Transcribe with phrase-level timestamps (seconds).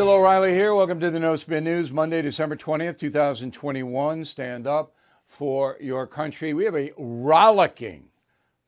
[0.00, 0.74] Bill O'Reilly here.
[0.74, 4.24] Welcome to the No Spin News, Monday, December 20th, 2021.
[4.24, 4.94] Stand up
[5.26, 6.54] for your country.
[6.54, 8.04] We have a rollicking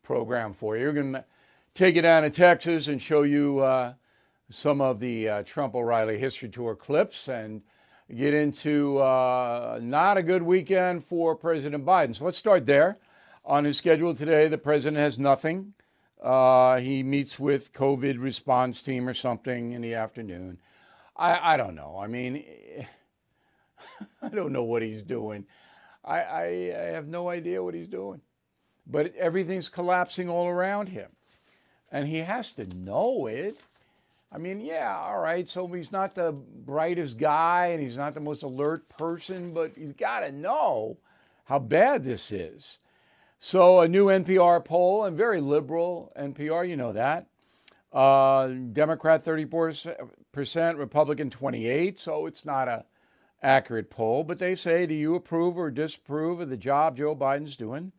[0.02, 0.84] program for you.
[0.84, 1.24] We're going to
[1.72, 3.94] take you down to Texas and show you uh,
[4.50, 7.62] some of the uh, Trump O'Reilly History Tour clips and
[8.14, 12.14] get into uh, not a good weekend for President Biden.
[12.14, 12.98] So let's start there.
[13.46, 15.72] On his schedule today, the president has nothing.
[16.22, 20.58] Uh, he meets with COVID response team or something in the afternoon.
[21.16, 21.98] I, I don't know.
[22.00, 22.44] I mean,
[24.22, 25.46] I don't know what he's doing.
[26.04, 28.20] I, I, I have no idea what he's doing.
[28.86, 31.10] But everything's collapsing all around him.
[31.90, 33.62] And he has to know it.
[34.32, 35.48] I mean, yeah, all right.
[35.48, 39.92] So he's not the brightest guy and he's not the most alert person, but he's
[39.92, 40.96] got to know
[41.44, 42.78] how bad this is.
[43.44, 47.26] So, a new NPR poll, and very liberal NPR, you know that.
[47.92, 49.96] Uh, Democrat 34%,
[50.34, 52.84] Republican 28, so it's not a
[53.42, 57.56] accurate poll, but they say, do you approve or disapprove of the job Joe Biden's
[57.56, 57.92] doing?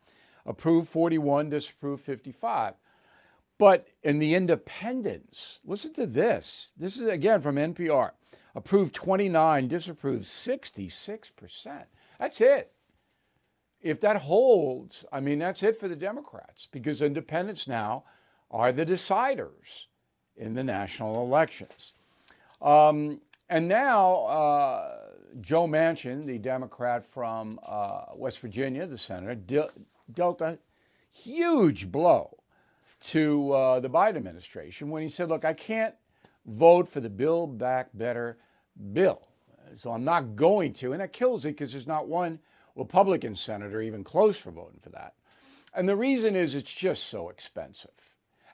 [0.45, 2.73] Approve 41, disapprove 55.
[3.58, 6.73] But in the independents, listen to this.
[6.78, 8.12] This is again from NPR.
[8.56, 11.84] Approve 29, disapprove 66%.
[12.20, 12.72] That's it.
[13.81, 18.06] If that holds, I mean, that's it for the Democrats because independents now
[18.50, 19.88] are the deciders
[20.36, 21.94] in the national elections.
[22.64, 25.00] Um, and now, uh,
[25.42, 29.69] Joe Manchin, the Democrat from uh, West Virginia, the senator, de-
[30.14, 30.58] dealt a
[31.11, 32.38] huge blow
[33.02, 35.94] to uh, the Biden administration when he said, Look, I can't
[36.45, 38.38] vote for the Build Back Better
[38.94, 39.28] bill.
[39.75, 40.94] So I'm not going to.
[40.94, 42.39] And that kills it because there's not one
[42.75, 45.14] Republican senator even close for voting for that.
[45.73, 47.91] And the reason is it's just so expensive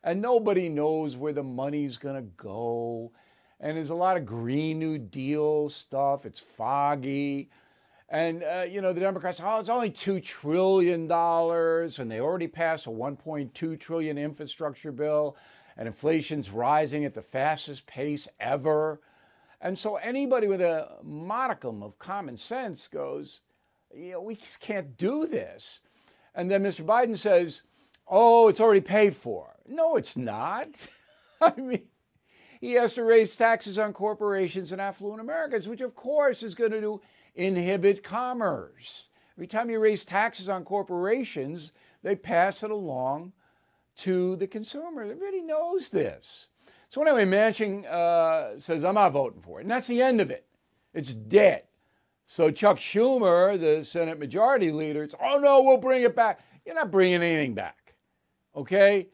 [0.03, 3.11] and nobody knows where the money's going to go.
[3.59, 6.25] And there's a lot of Green New Deal stuff.
[6.25, 7.49] It's foggy.
[8.07, 11.11] And, uh, you know, the Democrats, oh, it's only $2 trillion.
[11.11, 15.35] And they already passed a 1.2 trillion infrastructure bill.
[15.77, 19.01] And inflation's rising at the fastest pace ever.
[19.61, 23.41] And so anybody with a modicum of common sense goes,
[23.93, 25.79] you know, we just can't do this.
[26.33, 26.85] And then Mr.
[26.85, 27.61] Biden says,
[28.07, 29.55] oh, it's already paid for.
[29.67, 30.69] No, it's not.
[31.41, 31.83] I mean,
[32.59, 36.71] he has to raise taxes on corporations and affluent Americans, which of course is going
[36.71, 37.01] to
[37.35, 39.09] inhibit commerce.
[39.37, 41.71] Every time you raise taxes on corporations,
[42.03, 43.31] they pass it along
[43.97, 45.03] to the consumer.
[45.03, 46.47] Everybody knows this.
[46.89, 49.63] So anyway, Manchin uh, says, I'm not voting for it.
[49.63, 50.45] And that's the end of it.
[50.93, 51.63] It's dead.
[52.27, 56.41] So Chuck Schumer, the Senate Majority Leader, it's, oh no, we'll bring it back.
[56.65, 57.95] You're not bringing anything back.
[58.55, 59.07] Okay?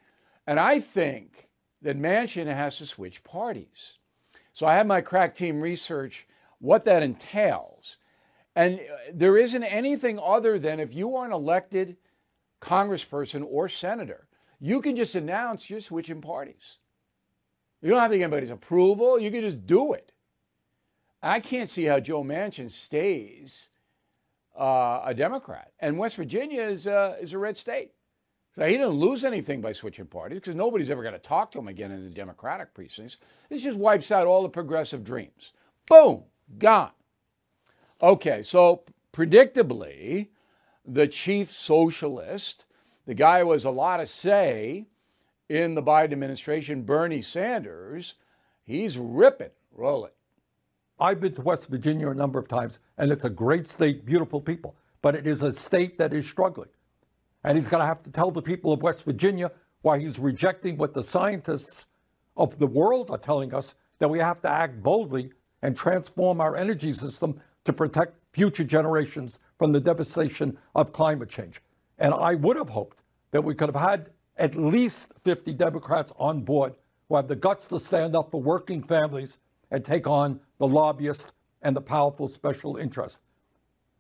[0.48, 1.48] And I think
[1.82, 3.98] that Manchin has to switch parties.
[4.54, 6.26] So I have my crack team research
[6.60, 7.98] what that entails.
[8.56, 11.98] And uh, there isn't anything other than if you are an elected
[12.62, 14.28] congressperson or senator,
[14.60, 16.78] you can just announce you're switching parties.
[17.82, 19.20] You don't have to get anybody's approval.
[19.20, 20.12] You can just do it.
[21.22, 23.70] I can't see how Joe Manchin stays
[24.58, 25.72] uh, a Democrat.
[25.80, 27.92] And West Virginia is, uh, is a red state.
[28.56, 31.60] So he didn't lose anything by switching parties because nobody's ever going to talk to
[31.60, 33.18] him again in the Democratic precincts.
[33.50, 35.52] This just wipes out all the progressive dreams.
[35.90, 36.24] Boom,
[36.58, 36.92] gone.
[38.02, 40.30] Okay, so predictably,
[40.86, 42.64] the chief socialist,
[43.06, 44.86] the guy who has a lot of say
[45.50, 48.14] in the Biden administration, Bernie Sanders,
[48.64, 49.52] he's ripping.
[49.74, 50.16] Roll it.
[50.98, 54.40] I've been to West Virginia a number of times, and it's a great state, beautiful
[54.40, 56.70] people, but it is a state that is struggling.
[57.46, 59.52] And he's going to have to tell the people of West Virginia
[59.84, 61.86] why he's rejecting what the scientists
[62.36, 66.56] of the world are telling us that we have to act boldly and transform our
[66.56, 71.62] energy system to protect future generations from the devastation of climate change.
[72.00, 76.42] And I would have hoped that we could have had at least 50 Democrats on
[76.42, 76.74] board
[77.08, 79.38] who have the guts to stand up for working families
[79.70, 81.32] and take on the lobbyists
[81.62, 83.20] and the powerful special interests.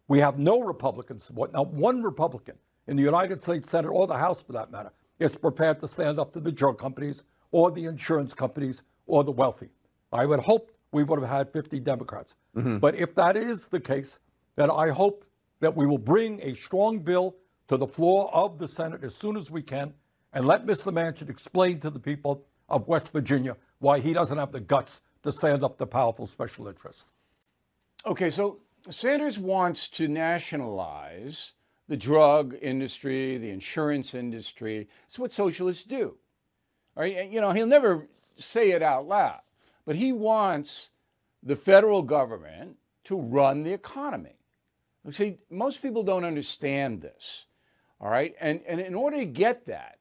[0.07, 2.55] We have no Republican support, not one Republican
[2.87, 6.19] in the United States Senate or the House for that matter is prepared to stand
[6.19, 9.69] up to the drug companies or the insurance companies or the wealthy.
[10.11, 12.35] I would hope we would have had 50 Democrats.
[12.55, 12.77] Mm-hmm.
[12.77, 14.19] But if that is the case,
[14.55, 15.25] then I hope
[15.59, 17.35] that we will bring a strong bill
[17.67, 19.93] to the floor of the Senate as soon as we can
[20.33, 20.93] and let Mr.
[20.93, 25.31] Manchin explain to the people of West Virginia why he doesn't have the guts to
[25.31, 27.11] stand up to powerful special interests.
[28.05, 28.59] Okay, so
[28.89, 31.53] Sanders wants to nationalize
[31.87, 34.87] the drug industry, the insurance industry.
[35.07, 36.17] It's what socialists do.
[36.95, 37.29] All right?
[37.29, 39.41] You know, he'll never say it out loud,
[39.85, 40.89] but he wants
[41.43, 44.35] the federal government to run the economy.
[45.11, 47.45] See, most people don't understand this.
[48.01, 48.33] All right.
[48.41, 49.99] And, and in order to get that,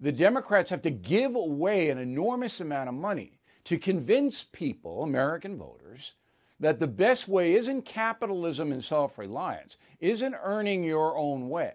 [0.00, 5.56] the Democrats have to give away an enormous amount of money to convince people, American
[5.56, 6.14] voters,
[6.62, 11.72] that the best way isn't capitalism and self reliance, isn't earning your own way.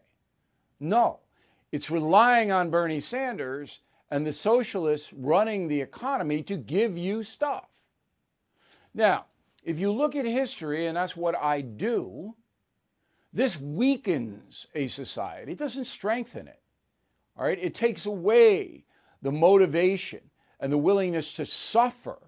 [0.79, 1.19] No,
[1.73, 7.67] it's relying on Bernie Sanders and the socialists running the economy to give you stuff.
[8.93, 9.25] Now,
[9.61, 12.35] if you look at history, and that's what I do,
[13.33, 16.61] this weakens a society, it doesn't strengthen it.
[17.37, 18.85] All right, it takes away
[19.21, 20.21] the motivation
[20.61, 22.19] and the willingness to suffer.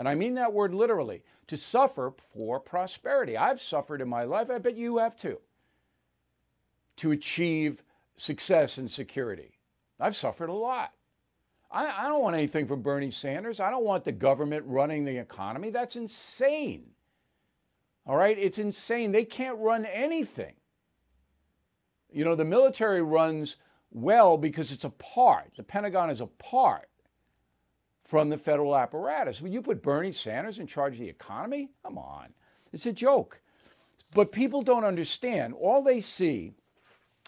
[0.00, 3.36] And I mean that word literally to suffer for prosperity.
[3.36, 5.40] I've suffered in my life, I bet you have too,
[6.96, 7.82] to achieve
[8.16, 9.58] success and security.
[10.00, 10.92] I've suffered a lot.
[11.70, 13.60] I, I, don't want anything from Bernie Sanders.
[13.60, 15.68] I don't want the government running the economy.
[15.68, 16.92] That's insane.
[18.06, 18.38] All right?
[18.38, 19.12] It's insane.
[19.12, 20.54] They can't run anything.
[22.10, 23.56] You know, the military runs
[23.90, 26.89] well because it's a part, the Pentagon is a part
[28.10, 29.40] from the federal apparatus.
[29.40, 31.70] Will you put Bernie Sanders in charge of the economy?
[31.84, 32.30] Come on.
[32.72, 33.40] It's a joke.
[34.12, 35.54] But people don't understand.
[35.54, 36.54] All they see,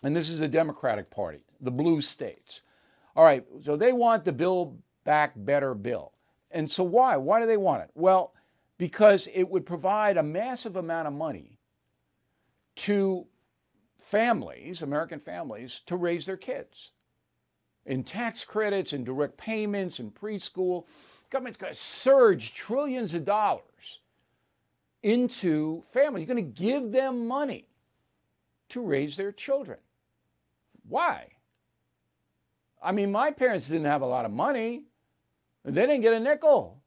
[0.02, 2.62] and this is the Democratic Party, the blue states.
[3.14, 6.14] All right, so they want the Build Back Better bill.
[6.50, 7.16] And so why?
[7.16, 7.90] Why do they want it?
[7.94, 8.34] Well,
[8.76, 11.60] because it would provide a massive amount of money
[12.74, 13.24] to
[14.00, 16.90] families, American families, to raise their kids.
[17.84, 20.84] In tax credits and direct payments and preschool,
[21.30, 24.00] government's going to surge trillions of dollars
[25.02, 26.26] into families.
[26.26, 27.66] You're going to give them money
[28.68, 29.78] to raise their children.
[30.88, 31.28] Why?
[32.82, 34.84] I mean, my parents didn't have a lot of money.
[35.64, 36.80] They didn't get a nickel.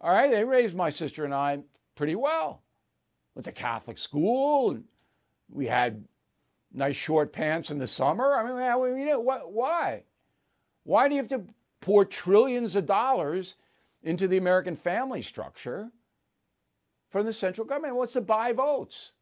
[0.00, 1.60] All right, they raised my sister and I
[1.94, 2.62] pretty well.
[3.34, 4.84] Went to Catholic school, and
[5.50, 6.04] we had
[6.72, 8.34] nice short pants in the summer.
[8.34, 10.02] I mean, you know, what, why?
[10.84, 11.42] Why do you have to
[11.80, 13.54] pour trillions of dollars
[14.02, 15.90] into the American family structure
[17.10, 17.96] from the central government?
[17.96, 19.12] What's to buy votes?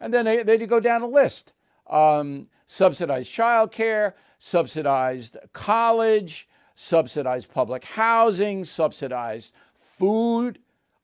[0.00, 1.52] And then they, they go down a list
[1.88, 10.58] um, subsidized child care, subsidized college, subsidized public housing, subsidized food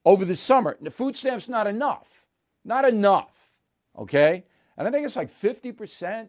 [0.05, 0.77] over the summer.
[0.81, 2.27] The food stamps not enough.
[2.65, 3.33] Not enough.
[3.97, 4.45] Okay?
[4.77, 6.29] And I think it's like 50%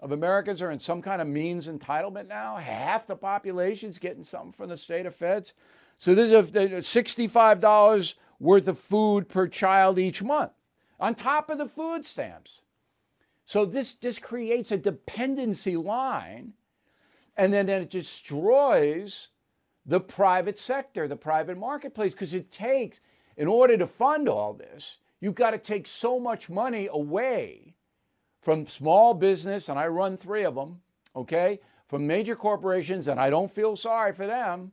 [0.00, 2.56] of Americans are in some kind of means entitlement now.
[2.56, 5.54] Half the population's getting something from the state of feds.
[5.98, 10.52] So there's a $65 worth of food per child each month
[11.00, 12.62] on top of the food stamps.
[13.44, 16.52] So this, this creates a dependency line
[17.36, 19.28] and then, then it destroys
[19.86, 23.00] the private sector, the private marketplace, because it takes,
[23.36, 27.74] in order to fund all this, you've got to take so much money away
[28.40, 30.80] from small business, and I run three of them,
[31.14, 34.72] okay, from major corporations, and I don't feel sorry for them,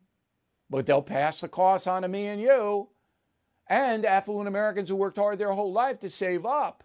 [0.70, 2.90] but they'll pass the costs on to me and you,
[3.68, 6.84] and affluent Americans who worked hard their whole life to save up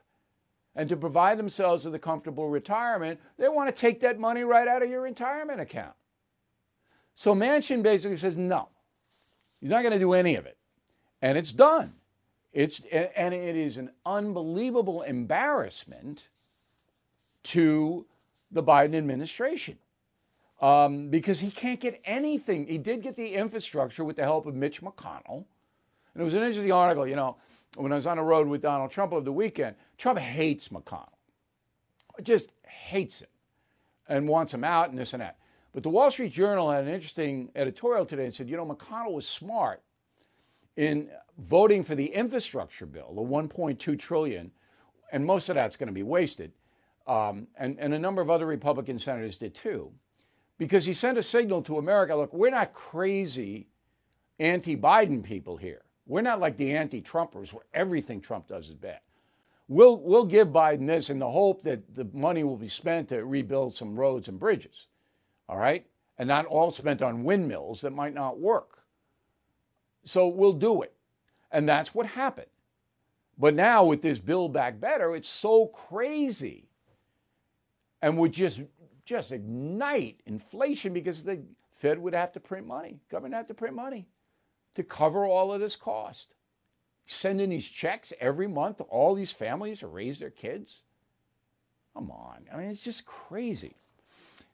[0.74, 4.68] and to provide themselves with a comfortable retirement, they want to take that money right
[4.68, 5.94] out of your retirement account.
[7.14, 8.68] So Manchin basically says, no,
[9.60, 10.56] he's not going to do any of it.
[11.20, 11.92] And it's done.
[12.52, 16.28] It's, and it is an unbelievable embarrassment
[17.44, 18.06] to
[18.50, 19.78] the Biden administration
[20.60, 22.66] um, because he can't get anything.
[22.66, 25.44] He did get the infrastructure with the help of Mitch McConnell.
[26.14, 27.36] And it was an interesting article, you know,
[27.76, 29.76] when I was on the road with Donald Trump over the weekend.
[29.96, 31.08] Trump hates McConnell,
[32.22, 33.28] just hates him
[34.08, 35.38] and wants him out and this and that.
[35.72, 39.12] But the Wall Street Journal had an interesting editorial today and said, you know, McConnell
[39.12, 39.82] was smart
[40.76, 41.08] in
[41.38, 44.50] voting for the infrastructure bill, the 1.2 trillion,
[45.12, 46.52] and most of that's going to be wasted.
[47.06, 49.90] Um, and, and a number of other Republican senators did too,
[50.58, 53.66] because he sent a signal to America look, we're not crazy
[54.38, 55.82] anti Biden people here.
[56.06, 59.00] We're not like the anti Trumpers where everything Trump does is bad.
[59.68, 63.24] We'll, we'll give Biden this in the hope that the money will be spent to
[63.24, 64.86] rebuild some roads and bridges
[65.50, 65.84] all right?
[66.16, 68.79] And not all spent on windmills that might not work.
[70.04, 70.94] So we'll do it.
[71.50, 72.46] And that's what happened.
[73.38, 76.68] But now with this Build Back Better, it's so crazy
[78.02, 78.60] and would just
[79.04, 81.42] just ignite inflation because the
[81.76, 84.06] Fed would have to print money, government have to print money
[84.74, 86.34] to cover all of this cost.
[87.06, 90.84] Sending these checks every month all these families to raise their kids.
[91.94, 92.44] Come on.
[92.52, 93.74] I mean, it's just crazy.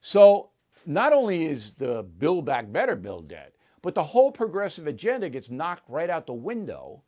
[0.01, 0.51] So
[0.87, 3.53] not only is the Build Back Better bill dead,
[3.83, 7.03] But the whole progressive agenda gets knocked right out the window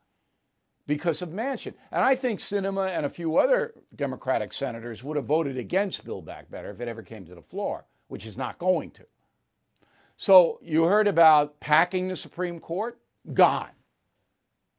[0.89, 1.75] because of Manchin.
[1.91, 6.25] And I think Sinema and a few other Democratic senators would have voted against Build
[6.25, 9.05] Back Better if it ever came to the floor, which is not going to.
[10.17, 12.99] So you heard about packing the Supreme Court?
[13.33, 13.69] Gone.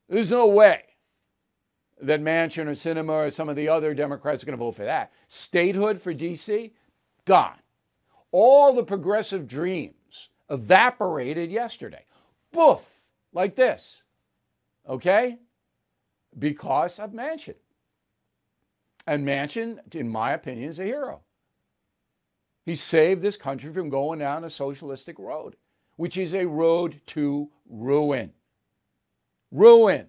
[0.08, 0.82] There's no way
[2.02, 4.84] that Manchin or Sinema or some of the other Democrats are going to vote for
[4.84, 5.12] that.
[5.28, 6.72] Statehood for D.C.
[7.24, 7.58] Gone.
[8.32, 9.94] All the progressive dreams
[10.50, 12.04] evaporated yesterday.
[12.52, 12.82] Boof,
[13.32, 14.02] like this.
[14.88, 15.38] Okay?
[16.38, 17.54] Because of Manchin.
[19.06, 21.20] And Manchin, in my opinion, is a hero.
[22.66, 25.56] He saved this country from going down a socialistic road,
[25.96, 28.32] which is a road to ruin.
[29.50, 30.06] Ruin.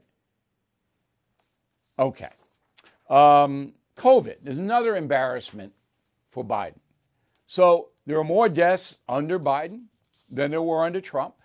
[1.97, 2.29] Okay.
[3.09, 5.73] Um, COVID is another embarrassment
[6.29, 6.79] for Biden.
[7.47, 9.83] So there are more deaths under Biden
[10.31, 11.35] than there were under Trump.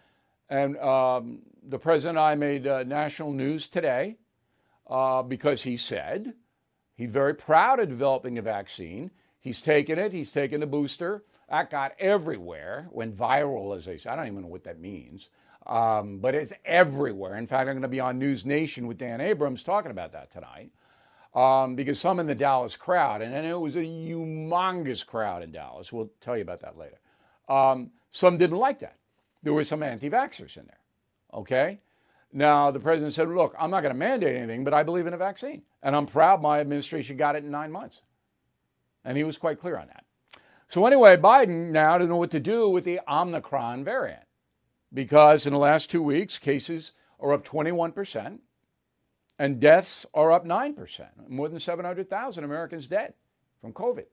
[0.49, 4.17] And um, the president and I made uh, national news today
[4.89, 6.35] uh, because he said
[6.95, 9.11] he's very proud of developing a vaccine.
[9.41, 11.25] He's taken it, he's taken the booster.
[11.49, 14.11] That got everywhere, went viral, as they say.
[14.11, 15.29] I don't even know what that means.
[15.67, 17.37] Um, but it's everywhere.
[17.37, 20.31] In fact, I'm going to be on News Nation with Dan Abrams talking about that
[20.31, 20.71] tonight.
[21.35, 25.93] Um, because some in the Dallas crowd, and it was a humongous crowd in Dallas.
[25.93, 26.99] We'll tell you about that later.
[27.49, 28.97] Um, some didn't like that.
[29.43, 30.81] There were some anti vaxxers in there.
[31.35, 31.81] Okay?
[32.33, 35.15] Now, the president said, Look, I'm not going to mandate anything, but I believe in
[35.15, 35.63] a vaccine.
[35.83, 38.01] And I'm proud my administration got it in nine months.
[39.05, 40.05] And he was quite clear on that.
[40.69, 44.25] So, anyway, Biden now doesn't know what to do with the Omicron variant
[44.93, 48.39] because in the last two weeks, cases are up 21%
[49.39, 51.07] and deaths are up 9%.
[51.29, 53.15] More than 700,000 Americans dead
[53.61, 54.07] from COVID.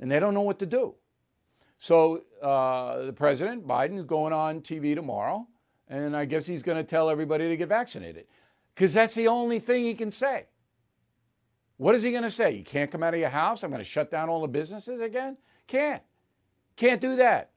[0.00, 0.94] And they don't know what to do.
[1.78, 5.46] So uh, the president, Biden, is going on TV tomorrow,
[5.88, 8.26] and I guess he's going to tell everybody to get vaccinated
[8.74, 10.46] because that's the only thing he can say.
[11.76, 12.52] What is he going to say?
[12.52, 13.62] You can't come out of your house?
[13.62, 15.36] I'm going to shut down all the businesses again?
[15.68, 16.02] Can't.
[16.74, 17.50] Can't do that.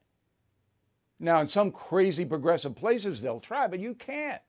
[1.19, 4.41] Now, in some crazy progressive places, they'll try, but you can't.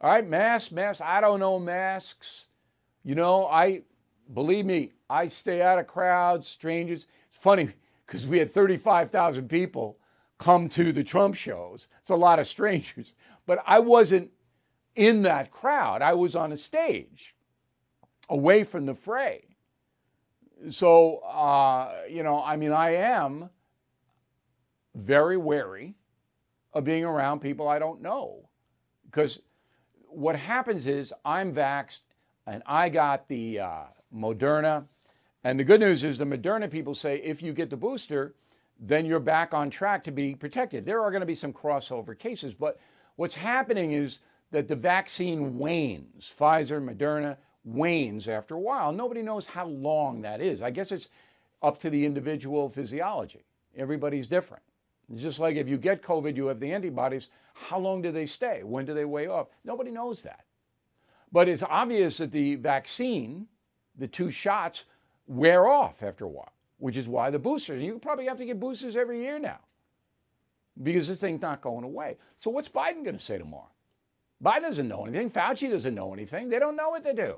[0.00, 1.02] All right, masks, masks.
[1.04, 2.46] I don't know masks.
[3.02, 3.82] You know, I,
[4.32, 7.06] believe me, I stay out of crowds, strangers.
[7.30, 7.70] It's funny
[8.06, 9.98] because we had 35,000 people
[10.38, 11.86] come to the Trump shows.
[12.00, 13.12] It's a lot of strangers.
[13.46, 14.30] But I wasn't
[14.96, 17.34] in that crowd, I was on a stage
[18.28, 19.44] away from the fray.
[20.70, 23.50] So, uh, you know, I mean, I am
[24.94, 25.94] very wary
[26.72, 28.48] of being around people I don't know.
[29.04, 29.40] Because
[30.08, 32.02] what happens is I'm vaxxed
[32.46, 33.82] and I got the uh,
[34.14, 34.86] Moderna.
[35.44, 38.34] And the good news is the Moderna people say if you get the booster,
[38.80, 40.86] then you're back on track to be protected.
[40.86, 42.80] There are going to be some crossover cases, but
[43.16, 44.20] what's happening is
[44.50, 46.32] that the vaccine wanes.
[46.38, 48.90] Pfizer, Moderna wanes after a while.
[48.90, 50.62] Nobody knows how long that is.
[50.62, 51.08] I guess it's
[51.62, 53.44] up to the individual physiology.
[53.76, 54.62] Everybody's different.
[55.12, 57.28] It's just like if you get COVID, you have the antibodies.
[57.52, 58.62] How long do they stay?
[58.62, 59.48] When do they weigh off?
[59.64, 60.44] Nobody knows that.
[61.30, 63.46] But it's obvious that the vaccine,
[63.98, 64.84] the two shots,
[65.26, 68.60] wear off after a while, which is why the boosters, you probably have to get
[68.60, 69.58] boosters every year now
[70.82, 72.16] because this thing's not going away.
[72.38, 73.70] So what's Biden going to say tomorrow?
[74.42, 75.30] Biden doesn't know anything.
[75.30, 76.48] Fauci doesn't know anything.
[76.48, 77.36] They don't know what to do.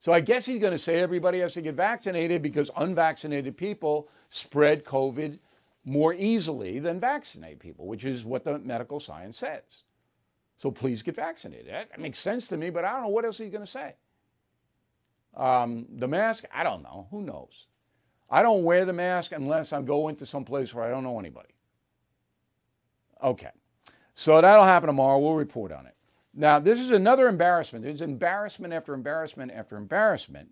[0.00, 4.08] So I guess he's going to say everybody has to get vaccinated because unvaccinated people
[4.30, 5.38] spread COVID
[5.84, 9.62] more easily than vaccinate people, which is what the medical science says.
[10.58, 11.68] So please get vaccinated.
[11.68, 13.94] That makes sense to me, but I don't know what else he's going to say.
[15.36, 17.06] Um, the mask, I don't know.
[17.10, 17.66] Who knows?
[18.30, 21.18] I don't wear the mask unless I go into some place where I don't know
[21.18, 21.54] anybody.
[23.22, 23.50] Okay.
[24.14, 25.18] So that'll happen tomorrow.
[25.18, 25.94] We'll report on it.
[26.34, 27.84] Now, this is another embarrassment.
[27.84, 30.48] There's embarrassment after embarrassment after embarrassment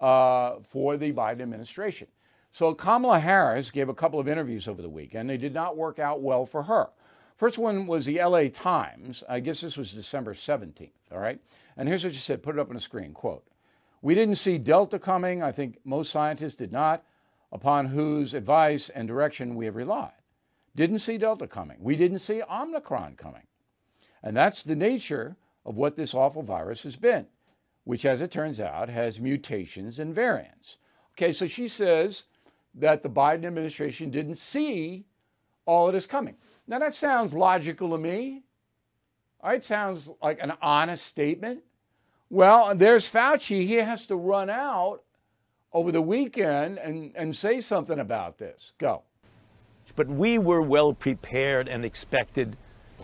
[0.00, 2.08] uh, for the Biden administration.
[2.52, 5.30] So Kamala Harris gave a couple of interviews over the weekend.
[5.30, 6.90] They did not work out well for her.
[7.36, 9.24] First one was the LA Times.
[9.28, 11.40] I guess this was December 17th, all right?
[11.76, 13.44] And here's what she said, put it up on the screen, quote,
[14.02, 15.42] we didn't see Delta coming.
[15.42, 17.04] I think most scientists did not,
[17.52, 20.12] upon whose advice and direction we have relied.
[20.76, 21.78] Didn't see Delta coming.
[21.80, 23.46] We didn't see Omicron coming.
[24.22, 27.26] And that's the nature of what this awful virus has been,
[27.84, 30.78] which, as it turns out, has mutations and variants.
[31.14, 32.24] Okay, so she says
[32.74, 35.04] that the Biden administration didn't see
[35.66, 36.36] all of this coming.
[36.66, 38.42] Now, that sounds logical to me.
[39.42, 41.62] All right, sounds like an honest statement.
[42.30, 43.66] Well, there's Fauci.
[43.66, 45.02] He has to run out
[45.72, 48.72] over the weekend and, and say something about this.
[48.78, 49.02] Go.
[49.96, 52.56] But we were well prepared and expected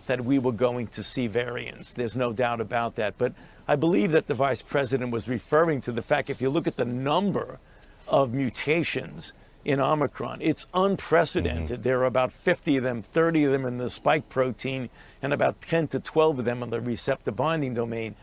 [0.07, 1.93] that we were going to see variants.
[1.93, 3.19] There's no doubt about that.
[3.19, 3.33] But
[3.67, 6.77] I believe that the vice president was referring to the fact if you look at
[6.77, 7.59] the number
[8.07, 9.33] of mutations
[9.65, 11.81] in Omicron, it's unprecedented.
[11.81, 11.83] Mm-hmm.
[11.83, 14.89] There are about 50 of them, 30 of them in the spike protein,
[15.23, 18.15] and about 10 to 12 of them in the receptor binding domain.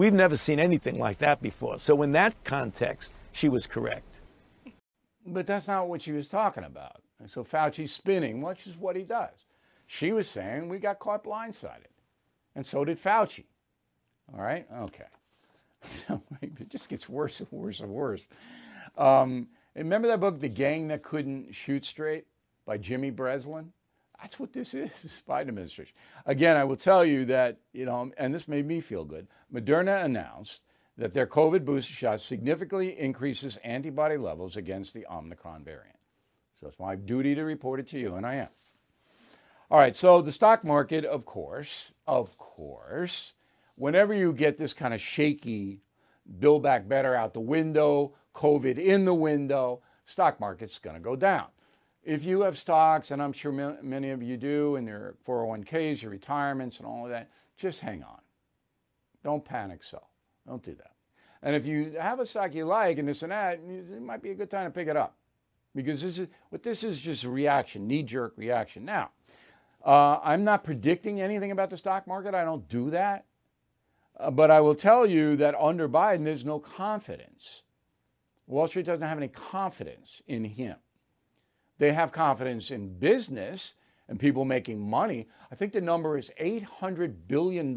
[0.00, 1.78] We've never seen anything like that before.
[1.78, 4.20] So, in that context, she was correct.
[5.26, 7.02] But that's not what she was talking about.
[7.26, 9.44] So Fauci's spinning, which is what he does.
[9.86, 11.92] She was saying we got caught blindsided,
[12.56, 13.44] and so did Fauci.
[14.32, 15.04] All right, okay.
[15.82, 18.26] So it just gets worse and worse and worse.
[18.96, 22.24] Um, remember that book, The Gang That Couldn't Shoot Straight,
[22.64, 23.70] by Jimmy Breslin?
[24.20, 25.94] That's what this is, this Biden administration.
[26.26, 29.28] Again, I will tell you that, you know, and this made me feel good.
[29.52, 30.60] Moderna announced
[30.96, 35.96] that their COVID booster shot significantly increases antibody levels against the Omicron variant.
[36.60, 38.48] So it's my duty to report it to you, and I am.
[39.70, 43.32] All right, so the stock market, of course, of course,
[43.76, 45.80] whenever you get this kind of shaky
[46.38, 51.16] build back better out the window, COVID in the window, stock market's going to go
[51.16, 51.46] down.
[52.10, 56.10] If you have stocks, and I'm sure many of you do, and your 401ks, your
[56.10, 58.18] retirements, and all of that, just hang on.
[59.22, 60.02] Don't panic so.
[60.44, 60.90] Don't do that.
[61.40, 64.32] And if you have a stock you like and this and that, it might be
[64.32, 65.18] a good time to pick it up
[65.72, 68.84] because this is what this is just a reaction, knee jerk reaction.
[68.84, 69.10] Now,
[69.86, 72.34] uh, I'm not predicting anything about the stock market.
[72.34, 73.24] I don't do that.
[74.18, 77.62] Uh, but I will tell you that under Biden, there's no confidence.
[78.48, 80.74] Wall Street doesn't have any confidence in him.
[81.80, 83.72] They have confidence in business
[84.06, 85.28] and people making money.
[85.50, 87.74] I think the number is $800 billion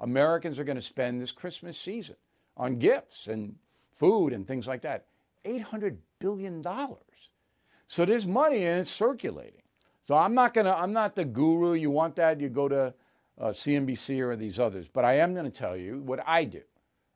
[0.00, 2.16] Americans are going to spend this Christmas season
[2.56, 3.56] on gifts and
[3.94, 5.04] food and things like that.
[5.44, 6.64] $800 billion.
[7.88, 9.60] So there's money and it's circulating.
[10.02, 11.74] So I'm not going to, I'm not the guru.
[11.74, 12.94] You want that, you go to
[13.38, 14.88] uh, CNBC or these others.
[14.88, 16.62] But I am going to tell you what I do.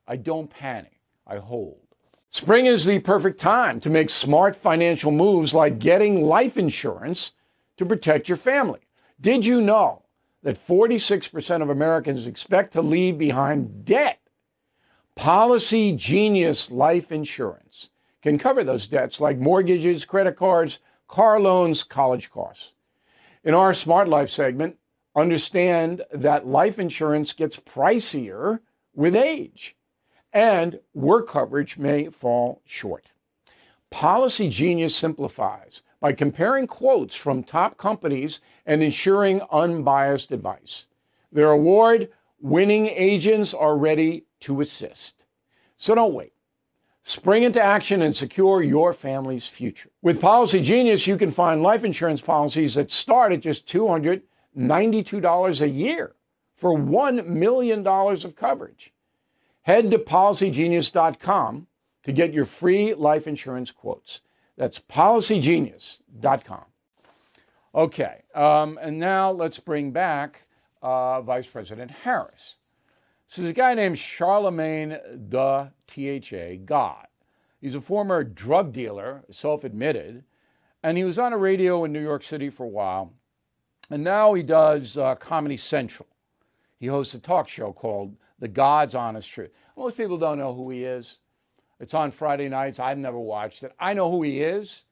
[0.07, 1.88] I don't panic, I hold.
[2.31, 7.31] Spring is the perfect time to make smart financial moves like getting life insurance
[7.77, 8.81] to protect your family.
[9.19, 10.03] Did you know
[10.43, 14.19] that 46% of Americans expect to leave behind debt?
[15.15, 17.89] Policy Genius Life Insurance
[18.21, 22.73] can cover those debts like mortgages, credit cards, car loans, college costs.
[23.43, 24.77] In our Smart Life segment,
[25.15, 28.59] understand that life insurance gets pricier
[28.93, 29.75] with age
[30.33, 33.11] and work coverage may fall short.
[33.89, 40.85] Policy Genius simplifies by comparing quotes from top companies and ensuring unbiased advice.
[41.31, 45.25] Their award winning agents are ready to assist.
[45.77, 46.33] So don't wait.
[47.03, 49.89] Spring into action and secure your family's future.
[50.01, 55.69] With Policy Genius, you can find life insurance policies that start at just $292 a
[55.69, 56.15] year
[56.55, 58.93] for $1 million of coverage.
[59.69, 61.67] Head to policygenius.com
[62.01, 64.21] to get your free life insurance quotes.
[64.57, 66.65] That's policygenius.com.
[67.75, 70.47] Okay, um, and now let's bring back
[70.81, 72.55] uh, Vice President Harris.
[73.27, 77.05] So there's a guy named Charlamagne the THA God.
[77.61, 80.23] He's a former drug dealer, self admitted,
[80.81, 83.13] and he was on a radio in New York City for a while.
[83.91, 86.09] And now he does uh, Comedy Central.
[86.79, 89.51] He hosts a talk show called The God's Honest Truth.
[89.77, 91.17] Most people don't know who he is.
[91.79, 92.79] It's on Friday nights.
[92.79, 93.73] I've never watched it.
[93.79, 94.83] I know who he is,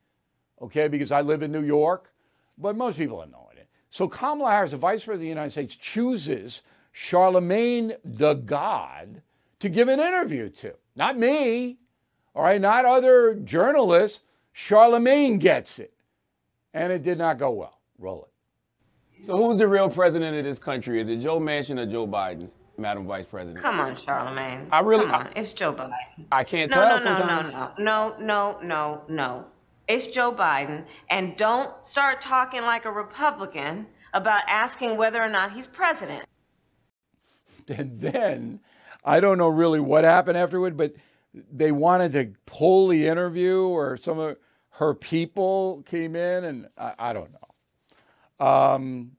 [0.62, 2.12] okay, because I live in New York,
[2.56, 3.68] but most people don't know it.
[3.90, 6.62] So Kamala Harris, the Vice President of the United States, chooses
[6.94, 9.22] Charlamagne the God
[9.60, 10.74] to give an interview to.
[10.96, 11.78] Not me,
[12.34, 14.20] all right, not other journalists.
[14.54, 15.92] Charlamagne gets it.
[16.74, 17.78] And it did not go well.
[17.98, 19.26] Roll it.
[19.26, 21.00] So who's the real president of this country?
[21.00, 23.60] Is it Joe Manchin or Joe Biden, Madam Vice President?
[23.60, 24.68] Come on, Charlamagne.
[24.70, 25.06] I really.
[25.06, 25.92] I, it's Joe Biden.
[26.30, 27.52] I can't no, tell no, no, sometimes.
[27.52, 29.44] No, no, no, no, no, no.
[29.88, 30.84] It's Joe Biden.
[31.10, 36.24] And don't start talking like a Republican about asking whether or not he's president.
[37.70, 38.60] And then
[39.04, 40.94] I don't know really what happened afterward, but
[41.52, 44.38] they wanted to pull the interview, or some of
[44.70, 48.46] her people came in, and I, I don't know.
[48.46, 49.10] Um,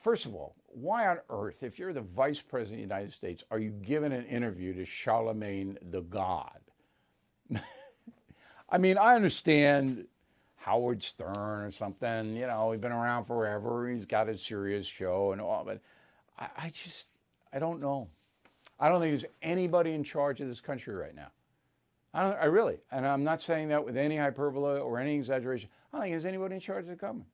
[0.00, 3.44] first of all, why on earth, if you're the vice president of the United States,
[3.50, 6.60] are you giving an interview to Charlamagne the God?
[8.70, 10.06] I mean, I understand
[10.56, 15.32] Howard Stern or something, you know, he's been around forever, he's got a serious show
[15.32, 15.80] and all, but
[16.38, 17.10] I, I just,
[17.52, 18.08] I don't know.
[18.78, 21.30] I don't think there's anybody in charge of this country right now
[22.14, 25.68] I, don't, I really, and I'm not saying that with any hyperbole or any exaggeration.
[25.92, 27.28] I don't think there's anybody in charge of the government.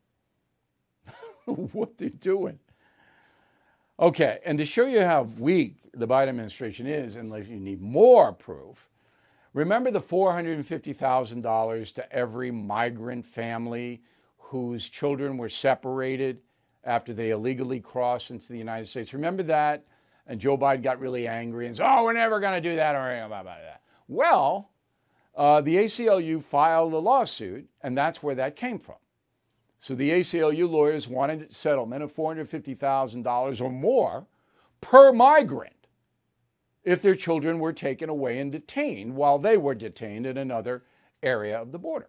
[1.72, 2.58] what they're doing.
[4.00, 8.32] Okay, and to show you how weak the Biden administration is, unless you need more
[8.32, 8.88] proof,
[9.52, 14.02] remember the $450,000 to every migrant family
[14.36, 16.40] whose children were separated
[16.82, 19.12] after they illegally crossed into the United States?
[19.12, 19.84] Remember that?
[20.26, 22.96] And Joe Biden got really angry and said, oh, we're never going to do that
[22.96, 23.82] or anything about that.
[24.08, 24.70] Well,
[25.36, 28.96] uh, the ACLU filed a lawsuit, and that's where that came from.
[29.84, 34.26] So the ACLU lawyers wanted a settlement of $450,000 or more
[34.80, 35.88] per migrant
[36.84, 40.84] if their children were taken away and detained while they were detained in another
[41.22, 42.08] area of the border.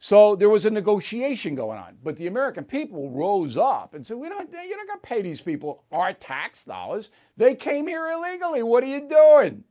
[0.00, 4.16] So there was a negotiation going on, but the American people rose up and said,
[4.16, 4.50] "We don't.
[4.50, 7.12] You're not going to pay these people our tax dollars.
[7.36, 8.64] They came here illegally.
[8.64, 9.62] What are you doing?"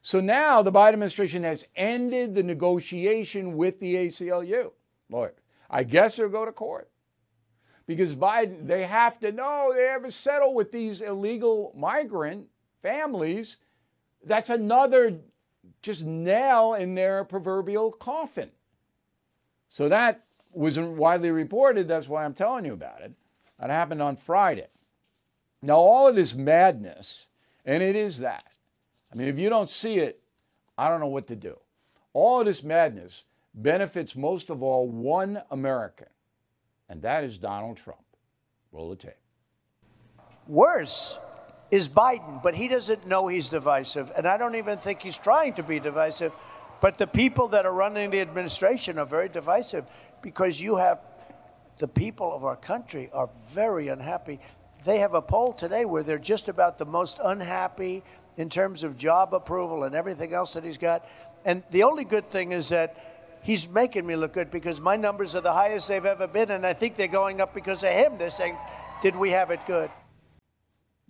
[0.00, 4.72] So now the Biden administration has ended the negotiation with the ACLU
[5.10, 5.34] lawyer.
[5.70, 6.90] I guess they'll go to court
[7.86, 12.46] because Biden, they have to know they ever settle with these illegal migrant
[12.82, 13.56] families.
[14.24, 15.18] That's another
[15.82, 18.50] just nail in their proverbial coffin.
[19.68, 21.88] So that wasn't widely reported.
[21.88, 23.12] That's why I'm telling you about it.
[23.58, 24.68] That happened on Friday.
[25.62, 27.28] Now, all of this madness,
[27.64, 28.44] and it is that.
[29.12, 30.20] I mean, if you don't see it,
[30.76, 31.58] I don't know what to do.
[32.12, 36.08] All of this madness benefits most of all one American,
[36.88, 38.00] and that is Donald Trump.
[38.72, 39.12] Roll the tape.
[40.46, 41.18] Worse
[41.70, 45.54] is Biden, but he doesn't know he's divisive, and I don't even think he's trying
[45.54, 46.32] to be divisive.
[46.80, 49.86] But the people that are running the administration are very divisive
[50.20, 51.00] because you have
[51.78, 54.38] the people of our country are very unhappy.
[54.84, 58.02] They have a poll today where they're just about the most unhappy
[58.36, 61.08] in terms of job approval and everything else that he's got.
[61.44, 63.13] And the only good thing is that
[63.44, 66.66] he's making me look good because my numbers are the highest they've ever been, and
[66.66, 68.18] I think they're going up because of him.
[68.18, 68.56] They're saying,
[69.02, 69.90] "Did we have it good?"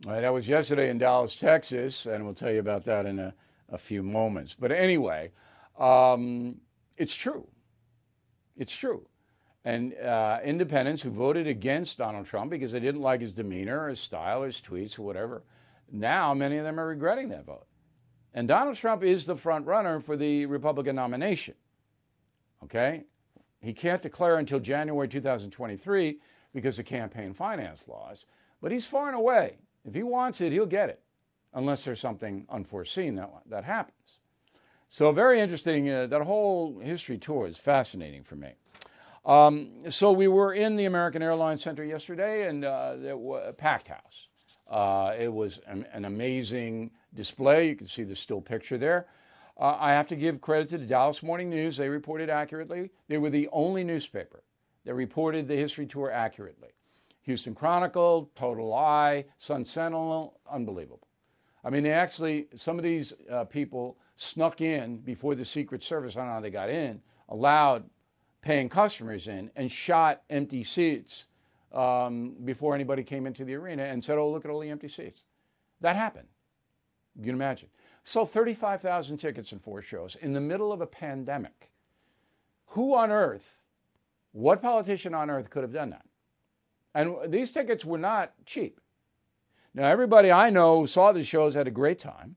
[0.05, 3.18] All right, that was yesterday in Dallas, Texas, and we'll tell you about that in
[3.18, 3.33] a,
[3.70, 4.55] a few moments.
[4.59, 5.31] But anyway,
[5.79, 6.61] um,
[6.99, 7.47] it's true.
[8.57, 9.07] It's true.
[9.64, 13.99] And uh, independents who voted against Donald Trump because they didn't like his demeanor, his
[13.99, 15.42] style, his tweets, or whatever,
[15.90, 17.66] now many of them are regretting that vote.
[18.35, 21.55] And Donald Trump is the front runner for the Republican nomination.
[22.64, 23.05] Okay?
[23.61, 26.18] He can't declare until January 2023
[26.53, 28.27] because of campaign finance laws,
[28.61, 29.57] but he's far and away.
[29.85, 31.00] If he wants it, he'll get it,
[31.53, 34.18] unless there's something unforeseen that, that happens.
[34.88, 35.90] So, very interesting.
[35.90, 38.53] Uh, that whole history tour is fascinating for me.
[39.24, 43.53] Um, so, we were in the American Airlines Center yesterday and uh, it was a
[43.53, 44.29] packed house.
[44.70, 47.68] Uh, it was an, an amazing display.
[47.68, 49.07] You can see the still picture there.
[49.59, 51.77] Uh, I have to give credit to the Dallas Morning News.
[51.77, 52.90] They reported accurately.
[53.09, 54.43] They were the only newspaper
[54.85, 56.71] that reported the history tour accurately.
[57.23, 61.09] Houston Chronicle, Total Eye, Sun Sentinel, unbelievable.
[61.64, 66.17] I mean, they actually, some of these uh, people snuck in before the Secret Service,
[66.17, 67.85] I don't know how they got in, allowed
[68.43, 71.25] paying customers in and shot empty seats
[71.73, 74.88] um, before anybody came into the arena and said, oh, look at all the empty
[74.88, 75.23] seats.
[75.81, 76.29] That happened.
[77.17, 77.69] You can imagine.
[78.05, 81.71] Sold 35,000 tickets in four shows in the middle of a pandemic.
[82.69, 83.57] Who on earth,
[84.33, 86.05] what politician on earth could have done that?
[86.95, 88.81] And these tickets were not cheap.
[89.75, 92.37] Now, everybody I know saw the shows, had a great time.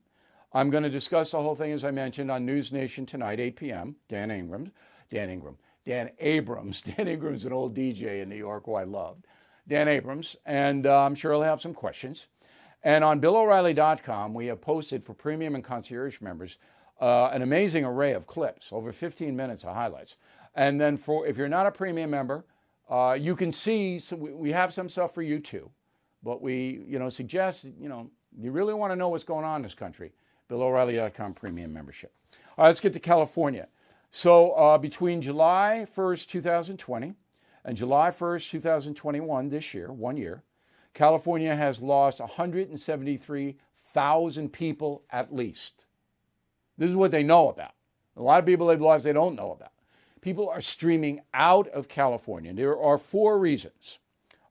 [0.52, 3.56] I'm going to discuss the whole thing, as I mentioned, on News Nation tonight, 8
[3.56, 3.96] p.m.
[4.08, 4.72] Dan Ingram,
[5.10, 6.80] Dan Ingram, Dan Abrams.
[6.96, 9.26] Dan Abrams, an old DJ in New York who I loved.
[9.68, 12.26] Dan Abrams, and uh, I'm sure he'll have some questions.
[12.82, 16.58] And on BillO'Reilly.com, we have posted for premium and concierge members
[17.00, 20.16] uh, an amazing array of clips, over 15 minutes of highlights.
[20.54, 22.44] And then for if you're not a premium member,
[22.90, 25.70] uh, you can see so we, we have some stuff for you too.
[26.22, 29.56] But we, you know, suggest, you know, you really want to know what's going on
[29.56, 30.12] in this country,
[30.50, 32.12] BillO'Reilly.com premium membership.
[32.56, 33.68] All right, let's get to California.
[34.10, 37.14] So uh, between July 1st, 2020
[37.64, 40.42] and July 1st, 2021, this year, one year,
[40.98, 45.84] California has lost 173,000 people at least.
[46.76, 47.74] This is what they know about.
[48.16, 49.70] A lot of people they've lost they don't know about.
[50.22, 52.52] People are streaming out of California.
[52.52, 54.00] There are four reasons.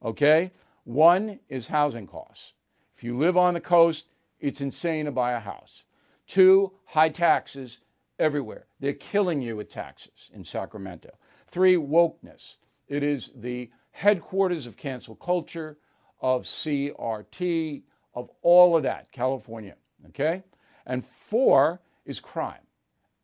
[0.01, 0.51] Okay?
[0.85, 2.53] One is housing costs.
[2.95, 4.05] If you live on the coast,
[4.39, 5.83] it's insane to buy a house.
[6.27, 7.79] Two, high taxes
[8.19, 8.67] everywhere.
[8.79, 11.09] They're killing you with taxes in Sacramento.
[11.47, 12.55] Three, wokeness.
[12.87, 15.77] It is the headquarters of cancel culture
[16.19, 19.75] of CRT, of all of that, California.
[20.09, 20.43] Okay?
[20.85, 22.61] And four is crime.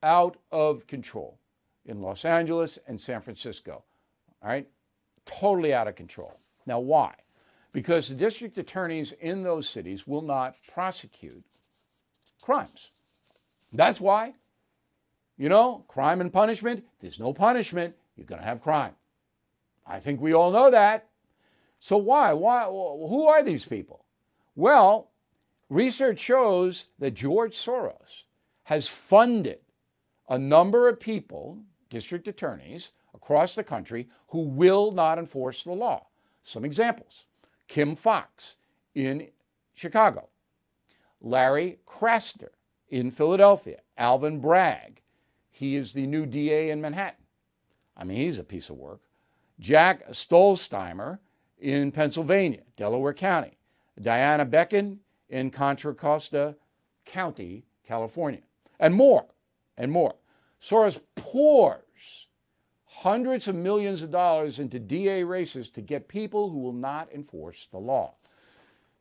[0.04, 1.40] out of control
[1.86, 3.84] in Los Angeles and San Francisco.
[4.42, 4.68] All right?
[5.26, 6.38] Totally out of control.
[6.66, 7.14] Now, why?
[7.72, 11.44] Because the district attorneys in those cities will not prosecute
[12.42, 12.92] crimes.
[13.72, 14.34] That's why.
[15.38, 18.94] You know, crime and punishment, there's no punishment, you're going to have crime.
[19.88, 21.08] I think we all know that.
[21.84, 22.32] So why?
[22.32, 24.06] Why who are these people?
[24.56, 25.12] Well,
[25.68, 28.24] research shows that George Soros
[28.64, 29.60] has funded
[30.30, 36.08] a number of people, district attorneys across the country who will not enforce the law.
[36.42, 37.26] Some examples.
[37.68, 38.56] Kim Foxx
[38.96, 39.28] in
[39.74, 40.30] Chicago,
[41.20, 42.52] Larry Krasner
[42.88, 45.02] in Philadelphia, Alvin Bragg.
[45.52, 47.26] He is the new DA in Manhattan.
[47.98, 49.02] I mean, he's a piece of work.
[49.60, 51.20] Jack Stollsteimer
[51.64, 53.58] in Pennsylvania, Delaware County.
[54.02, 54.98] Diana Becton
[55.30, 56.56] in Contra Costa
[57.06, 58.42] County, California.
[58.80, 59.26] And more,
[59.78, 60.16] and more.
[60.62, 62.28] Soros pours
[62.86, 67.68] hundreds of millions of dollars into DA races to get people who will not enforce
[67.72, 68.16] the law.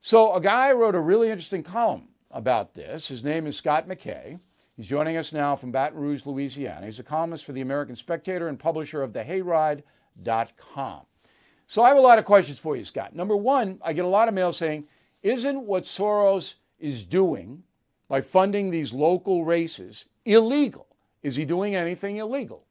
[0.00, 3.08] So, a guy wrote a really interesting column about this.
[3.08, 4.40] His name is Scott McKay.
[4.76, 6.86] He's joining us now from Baton Rouge, Louisiana.
[6.86, 11.02] He's a columnist for the American Spectator and publisher of thehayride.com.
[11.72, 13.16] So, I have a lot of questions for you, Scott.
[13.16, 14.84] Number one, I get a lot of mail saying,
[15.22, 17.62] isn't what Soros is doing
[18.08, 20.86] by funding these local races illegal?
[21.22, 22.66] Is he doing anything illegal?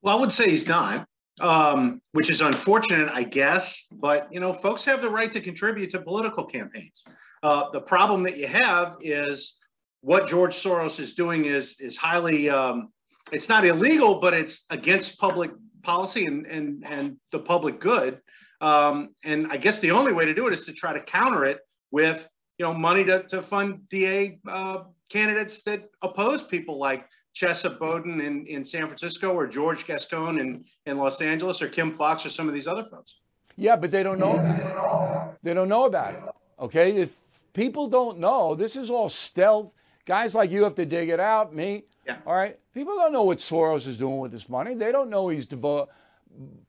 [0.00, 1.06] Well, I would say he's not,
[1.42, 3.86] um, which is unfortunate, I guess.
[4.00, 7.04] But you know, folks have the right to contribute to political campaigns.
[7.42, 9.60] Uh, the problem that you have is
[10.00, 12.48] what George Soros is doing is is highly.
[12.48, 12.88] Um,
[13.30, 15.50] it's not illegal, but it's against public
[15.82, 18.20] policy and and and the public good.
[18.60, 21.44] Um, and I guess the only way to do it is to try to counter
[21.44, 27.06] it with you know money to, to fund DA uh, candidates that oppose people like
[27.34, 31.92] Chesa Boudin in, in San Francisco or George Gascon in, in Los Angeles or Kim
[31.92, 33.16] Foxx or some of these other folks.
[33.56, 35.38] Yeah, but they don't know about it.
[35.42, 36.22] They don't know about it.
[36.60, 36.96] Okay?
[36.96, 37.16] If
[37.52, 39.72] people don't know, this is all stealth.
[40.04, 41.84] Guys like you have to dig it out, me.
[42.06, 42.16] Yeah.
[42.26, 42.58] All right?
[42.74, 44.74] People don't know what Soros is doing with this money.
[44.74, 45.86] They don't know he's devo-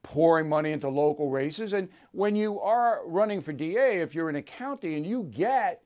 [0.02, 1.72] pouring money into local races.
[1.72, 5.82] And when you are running for DA, if you're in a county and you get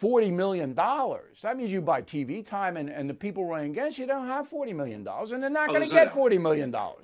[0.00, 0.74] $40 million.
[0.74, 4.50] That means you buy TV time, and, and the people running against you don't have
[4.50, 6.74] $40 million, and they're not oh, going to get $40 million.
[6.74, 6.96] All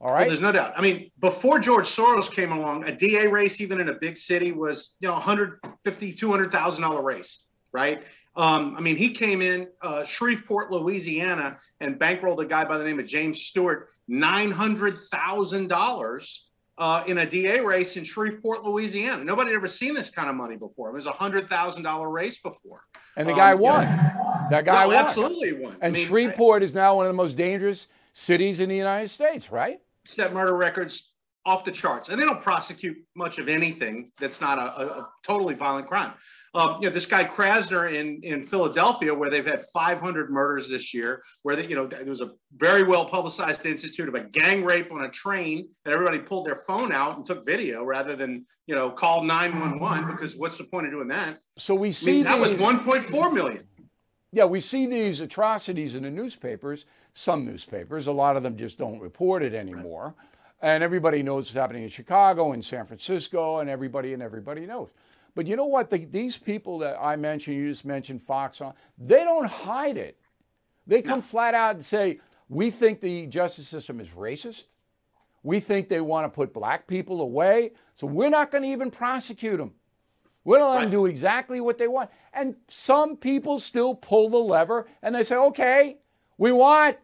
[0.00, 0.20] oh, right.
[0.20, 0.72] Well, there's no doubt.
[0.76, 4.52] I mean, before George Soros came along, a DA race, even in a big city,
[4.52, 8.02] was you know 150, 200 thousand dollar race, right?
[8.36, 12.84] Um, I mean, he came in uh, Shreveport, Louisiana, and bankrolled a guy by the
[12.84, 18.62] name of James Stewart nine hundred thousand dollars uh, in a DA race in Shreveport,
[18.62, 19.24] Louisiana.
[19.24, 20.90] Nobody had ever seen this kind of money before.
[20.90, 22.82] It was a hundred thousand dollar race before,
[23.16, 23.86] and the guy um, won.
[24.50, 24.96] That guy no, won.
[24.96, 25.72] Absolutely won.
[25.80, 28.76] And I mean, Shreveport I, is now one of the most dangerous cities in the
[28.76, 29.80] United States, right?
[30.04, 31.12] Set murder records
[31.46, 35.08] off the charts, and they don't prosecute much of anything that's not a, a, a
[35.22, 36.12] totally violent crime.
[36.54, 40.92] Um, you know, this guy Krasner in in Philadelphia, where they've had 500 murders this
[40.92, 44.64] year, where they, you know there was a very well publicized institute of a gang
[44.64, 48.44] rape on a train, and everybody pulled their phone out and took video rather than
[48.66, 51.38] you know call 911 because what's the point of doing that?
[51.56, 53.64] So we see I mean, that was 1.4 million.
[54.32, 56.86] Yeah, we see these atrocities in the newspapers.
[57.14, 60.14] Some newspapers, a lot of them just don't report it anymore.
[60.18, 60.35] Right.
[60.66, 64.88] And everybody knows what's happening in Chicago and San Francisco, and everybody and everybody knows.
[65.36, 65.90] But you know what?
[65.90, 70.18] The, these people that I mentioned, you just mentioned Fox on, they don't hide it.
[70.84, 71.22] They come no.
[71.22, 74.64] flat out and say, we think the justice system is racist.
[75.44, 77.70] We think they want to put black people away.
[77.94, 79.72] So we're not going to even prosecute them.
[80.42, 82.10] We're going to let them do exactly what they want.
[82.32, 85.98] And some people still pull the lever and they say, okay,
[86.38, 86.96] we want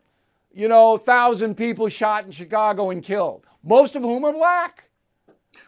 [0.54, 4.84] you know, thousand people shot in Chicago and killed, most of whom are black.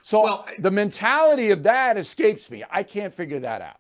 [0.02, 2.64] So well, the mentality of that escapes me.
[2.70, 3.76] I can't figure that out.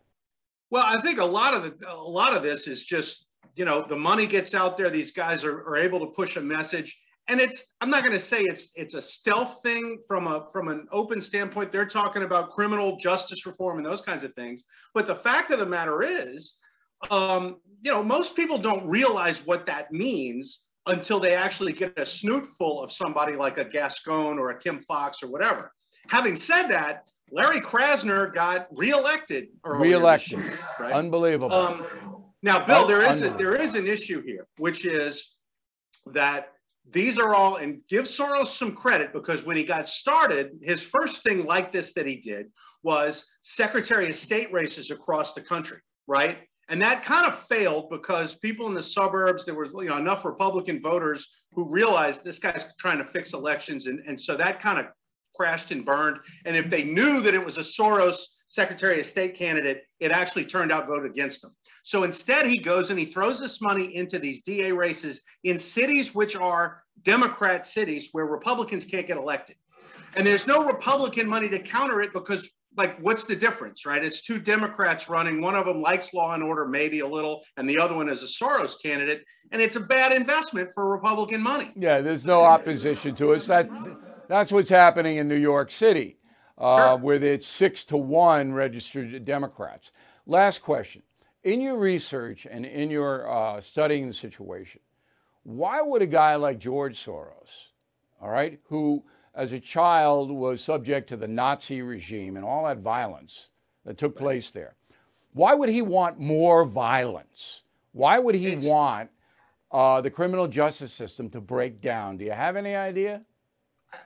[0.70, 3.84] Well, I think a lot of the, a lot of this is just you know
[3.86, 4.90] the money gets out there.
[4.90, 6.98] These guys are, are able to push a message,
[7.28, 10.68] and it's I'm not going to say it's it's a stealth thing from a from
[10.68, 11.70] an open standpoint.
[11.70, 14.64] They're talking about criminal justice reform and those kinds of things.
[14.92, 16.56] But the fact of the matter is,
[17.10, 22.04] um, you know, most people don't realize what that means until they actually get a
[22.04, 25.72] snoot full of somebody like a Gascon or a Kim Foxx or whatever.
[26.08, 29.48] Having said that, Larry Krasner got reelected.
[29.64, 30.92] Reelected, year, right?
[30.92, 31.52] Unbelievable.
[31.52, 31.86] Um,
[32.42, 35.36] now, Bill, there is a, there is an issue here, which is
[36.06, 36.48] that
[36.92, 41.22] these are all, and give Soros some credit because when he got started, his first
[41.22, 42.50] thing like this that he did
[42.82, 46.40] was Secretary of State races across the country, right?
[46.68, 50.24] And that kind of failed because people in the suburbs, there was you know enough
[50.24, 53.86] Republican voters who realized this guy's trying to fix elections.
[53.86, 54.86] And, and so that kind of
[55.34, 56.18] crashed and burned.
[56.44, 60.44] And if they knew that it was a Soros Secretary of State candidate, it actually
[60.44, 61.50] turned out vote against him.
[61.82, 66.14] So instead, he goes and he throws this money into these DA races in cities
[66.14, 69.56] which are Democrat cities where Republicans can't get elected.
[70.16, 74.20] And there's no Republican money to counter it because like what's the difference right it's
[74.22, 77.78] two democrats running one of them likes law and order maybe a little and the
[77.78, 82.00] other one is a soros candidate and it's a bad investment for republican money Yeah,
[82.00, 83.42] there's no opposition to it.
[83.46, 83.68] That,
[84.28, 86.18] that's what's happening in New York City,
[86.58, 86.96] uh, Sure.
[86.96, 89.90] where it's six to one registered Democrats.
[90.26, 91.02] Last question.
[91.42, 94.80] In your research and in your uh, studying the situation,
[95.42, 97.50] why would a guy like George Soros,
[98.20, 99.04] all right, who
[99.34, 103.48] as a child was subject to the Nazi regime and all that violence
[103.84, 104.74] that took place there,
[105.32, 107.62] why would he want more violence?
[107.92, 109.10] Why would he It's- want
[109.72, 112.16] uh, the criminal justice system to break down?
[112.16, 113.24] Do you have any idea?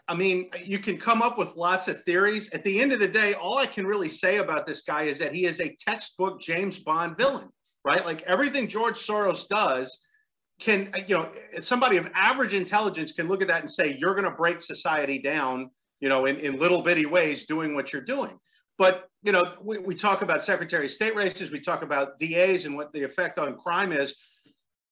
[0.07, 2.51] I mean, you can come up with lots of theories.
[2.53, 5.19] At the end of the day, all I can really say about this guy is
[5.19, 7.49] that he is a textbook James Bond villain,
[7.85, 8.05] right?
[8.05, 10.07] Like everything George Soros does
[10.59, 11.29] can, you know,
[11.61, 15.19] somebody of average intelligence can look at that and say, you're going to break society
[15.19, 18.39] down, you know, in, in little bitty ways doing what you're doing.
[18.77, 22.65] But, you know, we, we talk about Secretary of State races, we talk about DAs
[22.65, 24.15] and what the effect on crime is.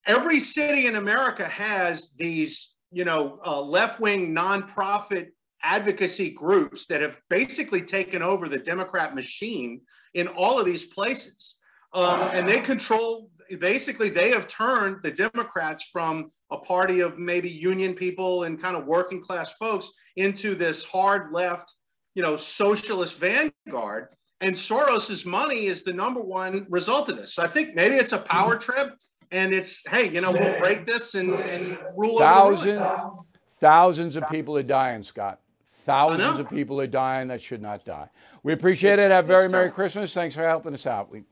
[0.06, 5.28] Every city in America has these you know, uh, left-wing nonprofit
[5.62, 9.80] advocacy groups that have basically taken over the Democrat machine
[10.14, 11.56] in all of these places,
[11.92, 13.30] um, and they control.
[13.58, 18.76] Basically, they have turned the Democrats from a party of maybe union people and kind
[18.76, 21.72] of working class folks into this hard left,
[22.14, 24.08] you know, socialist vanguard.
[24.40, 27.34] And Soros's money is the number one result of this.
[27.34, 28.72] So I think maybe it's a power mm-hmm.
[28.72, 28.98] trip
[29.32, 33.26] and it's hey, you know, we'll break this and, and rule over the Thousands,
[33.58, 35.40] thousands of people are dying, Scott.
[35.84, 38.08] Thousands of people are dying that should not die.
[38.42, 39.10] We appreciate it.
[39.10, 39.70] Have a very it's Merry.
[39.70, 40.12] Christmas.
[40.12, 41.10] Thanks for helping us out.
[41.10, 41.22] We,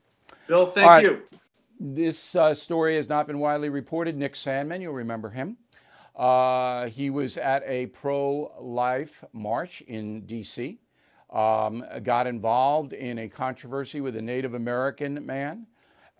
[0.46, 1.05] Bill, thank All right.
[1.05, 1.22] you.
[1.81, 4.17] This uh, story has not been widely reported.
[4.17, 5.57] Nick Sandmann, you'll remember him.
[6.15, 10.79] Uh, he was at a pro life march in D.C.,
[11.33, 15.67] um, got involved in a controversy with a Native American man,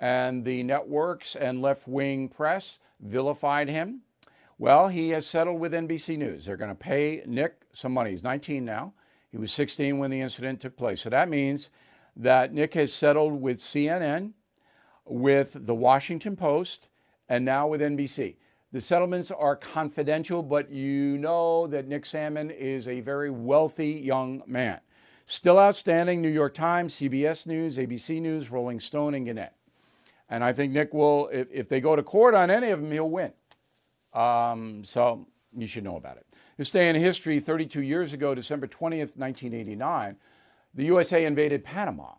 [0.01, 4.01] and the networks and left wing press vilified him.
[4.59, 6.47] Well, he has settled with NBC News.
[6.47, 8.11] They're going to pay Nick some money.
[8.11, 8.93] He's 19 now.
[9.31, 11.01] He was 16 when the incident took place.
[11.03, 11.71] So that means
[12.17, 14.33] that Nick has settled with CNN,
[15.07, 16.88] with the Washington Post,
[17.29, 18.37] and now with NBC.
[18.73, 24.43] The settlements are confidential, but you know that Nick Sandmann is a very wealthy young
[24.47, 24.81] man.
[25.27, 29.53] Still outstanding New York Times, CBS News, ABC News, Rolling Stone, and Gannett.
[30.29, 32.90] And I think Nick will, if, if they go to court on any of them,
[32.90, 33.33] he'll win.
[34.12, 36.27] Um, so you should know about it.
[36.57, 40.17] This day in history, 32 years ago, December 20th, 1989,
[40.75, 42.12] the USA invaded Panama.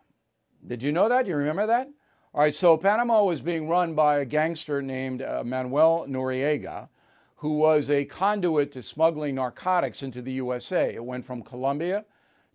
[0.66, 1.24] Did you know that?
[1.24, 1.88] Do you remember that?
[2.36, 6.86] All right, so Panama was being run by a gangster named uh, Manuel Noriega,
[7.36, 10.94] who was a conduit to smuggling narcotics into the USA.
[10.94, 12.04] It went from Colombia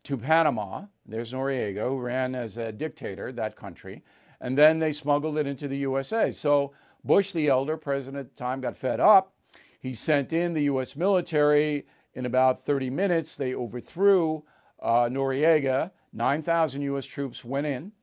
[0.04, 0.84] to Panama.
[1.08, 4.04] There's Noriega, who ran as a dictator, that country.
[4.40, 6.32] And then they smuggled it into the USA.
[6.32, 9.34] So Bush, the elder president at the time, got fed up.
[9.80, 10.96] He sent in the U.S.
[10.96, 11.88] military.
[12.14, 14.44] In about 30 minutes, they overthrew
[14.80, 15.90] uh, Noriega.
[16.14, 17.06] 9,000 U.S.
[17.06, 17.94] troops went in,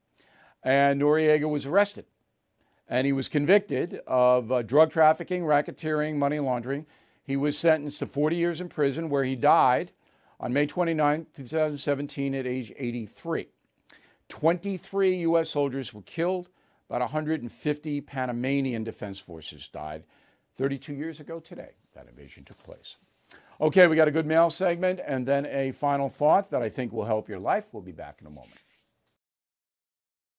[0.63, 2.07] and Noriega was arrested.
[2.89, 6.87] And he was convicted of uh, drug trafficking, racketeering, money laundering.
[7.23, 9.93] He was sentenced to 40 years in prison, where he died
[10.41, 13.49] on May 29, 2017, at age 83.
[14.29, 15.51] 23 U.S.
[15.51, 16.49] soldiers were killed.
[16.89, 20.05] About 150 Panamanian Defense Forces died
[20.57, 21.73] 32 years ago today.
[21.95, 22.97] That invasion took place.
[23.61, 26.93] Okay, we got a good mail segment and then a final thought that I think
[26.93, 27.67] will help your life.
[27.73, 28.55] We'll be back in a moment.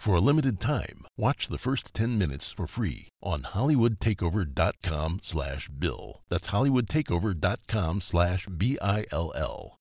[0.00, 6.22] For a limited time, watch the first 10 minutes for free on hollywoodtakeover.com slash bill.
[6.30, 9.79] That's hollywoodtakeover.com slash B-I-L-L.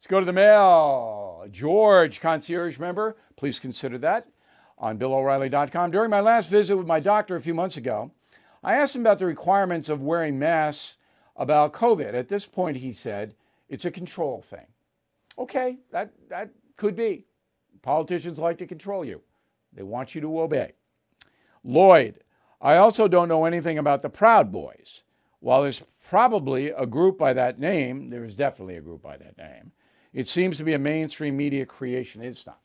[0.00, 1.46] Let's go to the mail.
[1.50, 4.26] George, concierge member, please consider that
[4.78, 5.90] on BillO'Reilly.com.
[5.90, 8.10] During my last visit with my doctor a few months ago,
[8.64, 10.96] I asked him about the requirements of wearing masks
[11.36, 12.14] about COVID.
[12.14, 13.34] At this point, he said,
[13.68, 14.64] it's a control thing.
[15.38, 16.48] Okay, that, that
[16.78, 17.26] could be.
[17.82, 19.20] Politicians like to control you,
[19.74, 20.72] they want you to obey.
[21.62, 22.24] Lloyd,
[22.62, 25.02] I also don't know anything about the Proud Boys.
[25.40, 29.36] While there's probably a group by that name, there is definitely a group by that
[29.36, 29.72] name.
[30.12, 32.22] It seems to be a mainstream media creation.
[32.22, 32.60] It's not.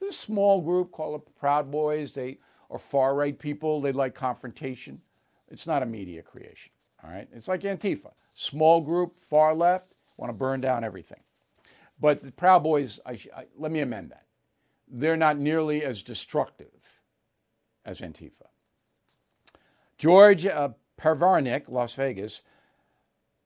[0.00, 2.12] There's a small group called the Proud Boys.
[2.12, 2.38] They
[2.70, 3.80] are far right people.
[3.80, 5.00] They like confrontation.
[5.48, 6.72] It's not a media creation.
[7.04, 7.28] All right.
[7.32, 8.12] It's like Antifa.
[8.34, 11.20] Small group, far left, want to burn down everything.
[12.00, 14.24] But the Proud Boys, I, I, let me amend that.
[14.88, 16.68] They're not nearly as destructive
[17.84, 18.48] as Antifa.
[19.98, 20.70] George uh,
[21.00, 22.42] Pervarnik, Las Vegas.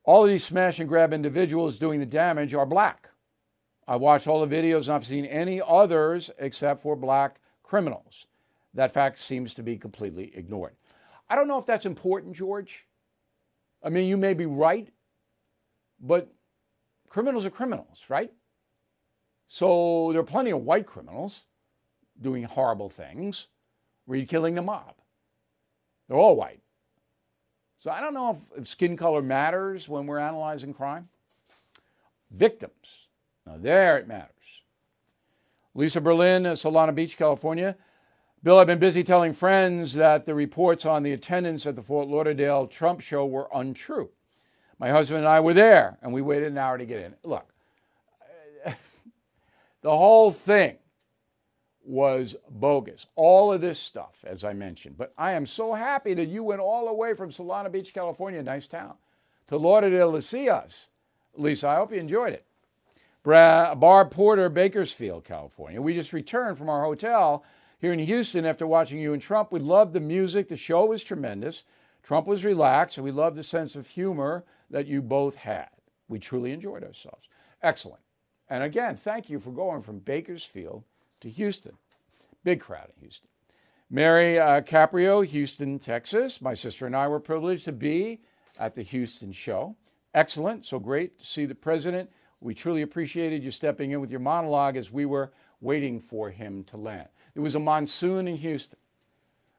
[0.05, 3.10] All of these smash and grab individuals doing the damage are black.
[3.87, 8.27] I watched all the videos and I've seen any others except for black criminals.
[8.75, 10.75] That fact seems to be completely ignored.
[11.29, 12.87] I don't know if that's important, George.
[13.83, 14.89] I mean, you may be right,
[16.01, 16.33] but
[17.09, 18.33] criminals are criminals, right?
[19.49, 21.43] So there are plenty of white criminals
[22.21, 23.49] doing horrible things.
[24.07, 24.95] Read Killing the Mob.
[26.09, 26.61] They're all white.
[27.79, 31.09] So I don't know if, if skin color matters when we're analyzing crime.
[32.31, 33.09] Victims.
[33.47, 34.31] Now, there it matters.
[35.75, 37.77] Lisa Berlin, Solana Beach, California.
[38.43, 42.09] Bill, I've been busy telling friends that the reports on the attendance at the Fort
[42.09, 44.11] Lauderdale Trump show were untrue.
[44.79, 47.15] My husband and I were there, and we waited an hour to get in.
[47.23, 47.53] Look,
[49.83, 50.79] the whole thing
[51.85, 53.07] was bogus.
[53.15, 54.97] All of this stuff, as I mentioned.
[54.97, 58.43] But I am so happy that you went all the way from Solana Beach, California,
[58.43, 58.95] nice town,
[59.49, 60.89] to Lauderdale to see us.
[61.35, 62.47] Lisa, I hope you enjoyed it.
[63.23, 65.81] Barb Porter, Bakersfield, California.
[65.81, 67.45] We just returned from our hotel
[67.81, 69.53] here in Houston after watching you and Trump.
[69.53, 70.49] We loved the music.
[70.49, 71.65] The show was tremendous.
[72.03, 75.69] Trump was relaxed, and we loved the sense of humor that you both had.
[76.09, 77.29] We truly enjoyed ourselves.
[77.63, 78.03] Excellent.
[78.49, 80.83] And again, thank you for going from Bakersfield
[81.21, 81.77] to Houston.
[82.43, 83.29] Big crowd in Houston.
[83.91, 86.41] Mary uh, Caprio, Houston, Texas.
[86.41, 88.21] My sister and I were privileged to be
[88.59, 89.77] at the Houston show.
[90.15, 90.67] Excellent.
[90.67, 92.11] So great to see the president.
[92.41, 96.65] We truly appreciated you stepping in with your monologue as we were waiting for him
[96.65, 97.09] to land.
[97.35, 98.79] It was a monsoon in Houston.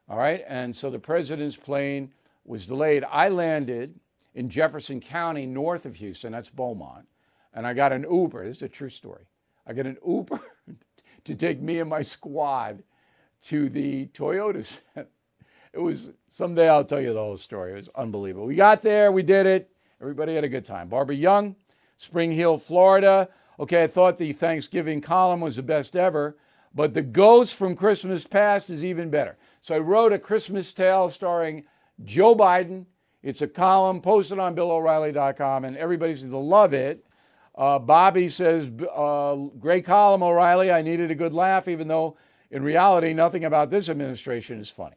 [0.08, 0.44] All right.
[0.48, 2.12] And so the president's plane
[2.44, 3.04] was delayed.
[3.10, 3.98] I landed
[4.34, 6.32] in Jefferson County, north of Houston.
[6.32, 7.06] That's Beaumont.
[7.54, 8.46] And I got an Uber.
[8.46, 9.24] This is a true story.
[9.66, 10.40] I got an Uber
[11.24, 12.82] to take me and my squad
[13.42, 14.64] to the Toyota
[14.94, 15.08] Center.
[15.72, 17.72] It was someday I'll tell you the whole story.
[17.72, 18.46] It was unbelievable.
[18.46, 19.70] We got there, we did it.
[20.00, 20.88] Everybody had a good time.
[20.88, 21.54] Barbara Young,
[21.96, 23.28] Spring Hill, Florida.
[23.60, 26.36] Okay, I thought the Thanksgiving column was the best ever,
[26.74, 29.36] but the ghost from Christmas past is even better.
[29.60, 31.64] So I wrote a Christmas tale starring
[32.04, 32.86] Joe Biden.
[33.22, 37.06] It's a column posted on BillO'Reilly.com, and everybody seems to love it.
[37.54, 40.72] Uh, Bobby says, uh, Great column, O'Reilly.
[40.72, 42.16] I needed a good laugh, even though
[42.52, 44.96] in reality, nothing about this administration is funny.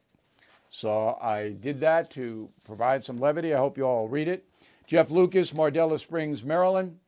[0.68, 3.54] So I did that to provide some levity.
[3.54, 4.46] I hope you all read it.
[4.88, 7.00] Jeff Lucas, Mardela Springs, Maryland.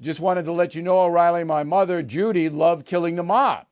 [0.00, 3.66] Just wanted to let you know, O'Reilly, my mother, Judy, loved killing the mob.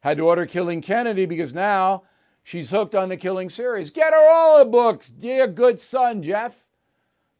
[0.00, 2.04] Had to order Killing Kennedy because now
[2.42, 3.90] she's hooked on the Killing series.
[3.90, 6.64] Get her all the books, dear good son, Jeff.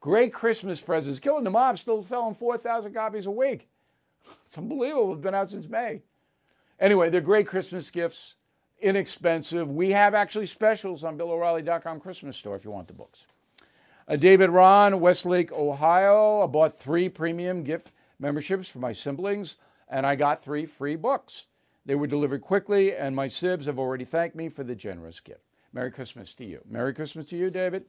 [0.01, 1.20] Great Christmas presents.
[1.20, 3.68] Killing the Mob still selling 4,000 copies a week.
[4.47, 5.12] It's unbelievable.
[5.14, 6.03] It's been out since May.
[6.78, 8.34] Anyway, they're great Christmas gifts,
[8.80, 9.68] inexpensive.
[9.68, 13.26] We have actually specials on BillO'Reilly.com Christmas store if you want the books.
[14.11, 16.42] Uh, David Ron, Westlake, Ohio.
[16.42, 19.54] I bought three premium gift memberships for my siblings,
[19.88, 21.46] and I got three free books.
[21.86, 25.44] They were delivered quickly, and my sibs have already thanked me for the generous gift.
[25.72, 26.61] Merry Christmas to you.
[26.68, 27.84] Merry Christmas to you, David.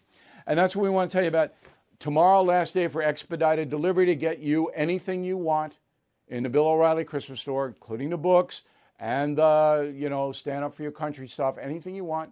[0.46, 1.56] And that's what we want to tell you about.
[1.98, 5.80] Tomorrow, last day for expedited delivery to get you anything you want
[6.28, 8.62] in the Bill O'Reilly Christmas store, including the books
[9.00, 12.30] and, uh, you know, stand up for your country stuff, anything you want.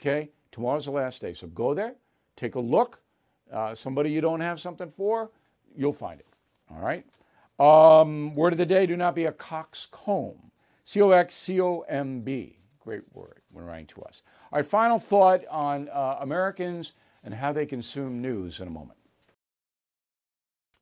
[0.00, 0.30] Okay?
[0.52, 1.32] Tomorrow's the last day.
[1.34, 1.94] So go there,
[2.36, 3.00] take a look.
[3.52, 5.30] Uh, somebody you don't have something for,
[5.76, 6.26] you'll find it.
[6.70, 7.04] All right?
[7.58, 10.50] Um, word of the day do not be a coxcomb.
[10.84, 12.58] C O X C O M B.
[12.80, 14.22] Great word when writing to us.
[14.52, 16.94] Our final thought on uh, Americans
[17.24, 18.98] and how they consume news in a moment.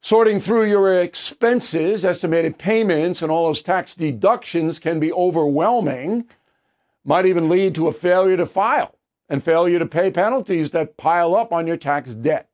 [0.03, 6.27] Sorting through your expenses, estimated payments, and all those tax deductions can be overwhelming,
[7.05, 8.95] might even lead to a failure to file
[9.29, 12.49] and failure to pay penalties that pile up on your tax debt.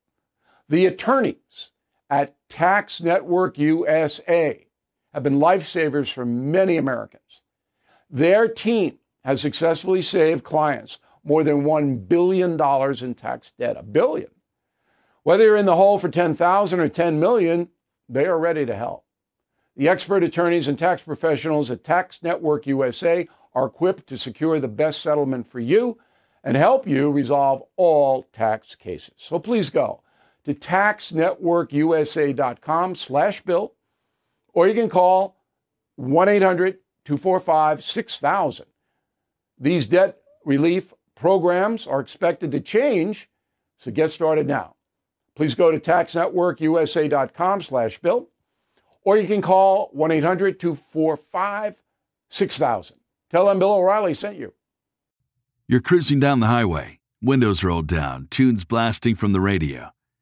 [0.72, 1.68] The attorneys
[2.08, 4.66] at Tax Network USA
[5.12, 7.42] have been lifesavers for many Americans.
[8.08, 12.52] Their team has successfully saved clients more than $1 billion
[13.04, 13.76] in tax debt.
[13.76, 14.30] A billion.
[15.24, 17.68] Whether you're in the hole for 10,000 or 10 million,
[18.08, 19.04] they are ready to help.
[19.76, 24.68] The expert attorneys and tax professionals at Tax Network USA are equipped to secure the
[24.68, 25.98] best settlement for you
[26.42, 29.12] and help you resolve all tax cases.
[29.18, 30.00] So please go
[30.44, 33.74] to taxnetworkusa.com slash bill,
[34.54, 35.36] or you can call
[36.00, 38.62] 1-800-245-6000.
[39.58, 43.28] These debt relief programs are expected to change,
[43.78, 44.76] so get started now.
[45.36, 48.28] Please go to taxnetworkusa.com slash bill,
[49.04, 52.92] or you can call 1-800-245-6000.
[53.30, 54.52] Tell them Bill O'Reilly sent you.
[55.68, 59.90] You're cruising down the highway, windows rolled down, tunes blasting from the radio.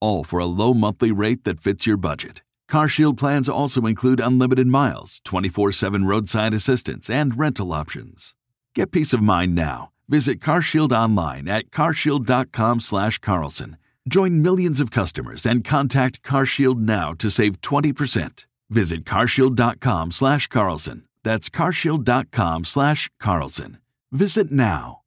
[0.00, 2.42] all for a low monthly rate that fits your budget.
[2.70, 8.34] CarShield plans also include unlimited miles, 24/7 roadside assistance, and rental options.
[8.74, 9.90] Get peace of mind now.
[10.08, 13.76] Visit CarShield online at carshield.com slash Carlson.
[14.08, 18.46] Join millions of customers and contact CarShield now to save 20%.
[18.70, 21.04] Visit carshield.com slash Carlson.
[21.24, 23.78] That's carshield.com slash Carlson.
[24.12, 25.02] Visit now.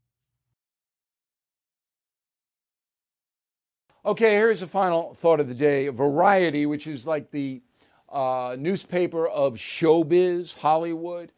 [4.03, 5.87] Okay, here's a final thought of the day.
[5.89, 7.61] Variety, which is like the
[8.09, 11.31] uh, newspaper of showbiz, Hollywood,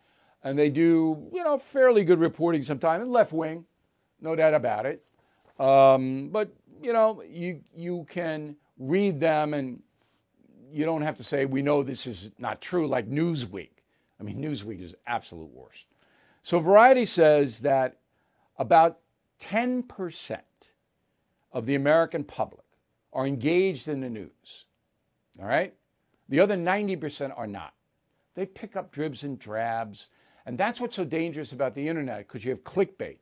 [0.45, 3.65] and they do, you know, fairly good reporting sometimes, left wing,
[4.21, 5.03] no doubt about it.
[5.59, 9.81] Um, but, you know, you, you can read them and
[10.71, 13.71] you don't have to say, we know this is not true, like Newsweek.
[14.21, 15.85] I mean, Newsweek is absolute worst.
[16.43, 17.97] So Variety says that
[18.57, 18.99] about
[19.41, 20.39] 10%
[21.53, 22.65] of the American public
[23.13, 24.65] are engaged in the news.
[25.39, 25.73] All right?
[26.29, 27.73] The other 90% are not.
[28.35, 30.09] They pick up dribs and drabs.
[30.45, 33.17] And that's what's so dangerous about the internet because you have clickbait,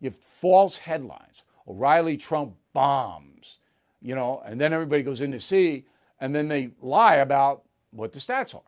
[0.00, 1.42] you have false headlines.
[1.66, 3.58] O'Reilly Trump bombs,
[4.00, 5.84] you know, and then everybody goes in to see,
[6.20, 8.62] and then they lie about what the stats are.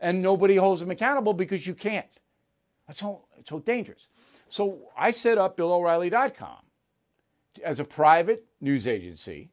[0.00, 2.06] And nobody holds them accountable because you can't.
[2.86, 4.06] That's so, it's so dangerous.
[4.48, 6.56] So I set up BillO'Reilly.com
[7.64, 9.50] as a private news agency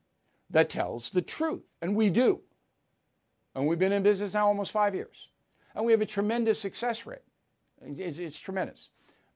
[0.50, 1.64] that tells the truth.
[1.82, 2.42] And we do.
[3.56, 5.30] And we've been in business now almost five years.
[5.76, 7.24] And we have a tremendous success rate.
[7.82, 8.90] It's, it's, tremendous.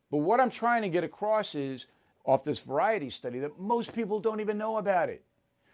[0.10, 1.88] But what I'm trying to get across is
[2.26, 5.24] off this variety study that most people don't even know about it.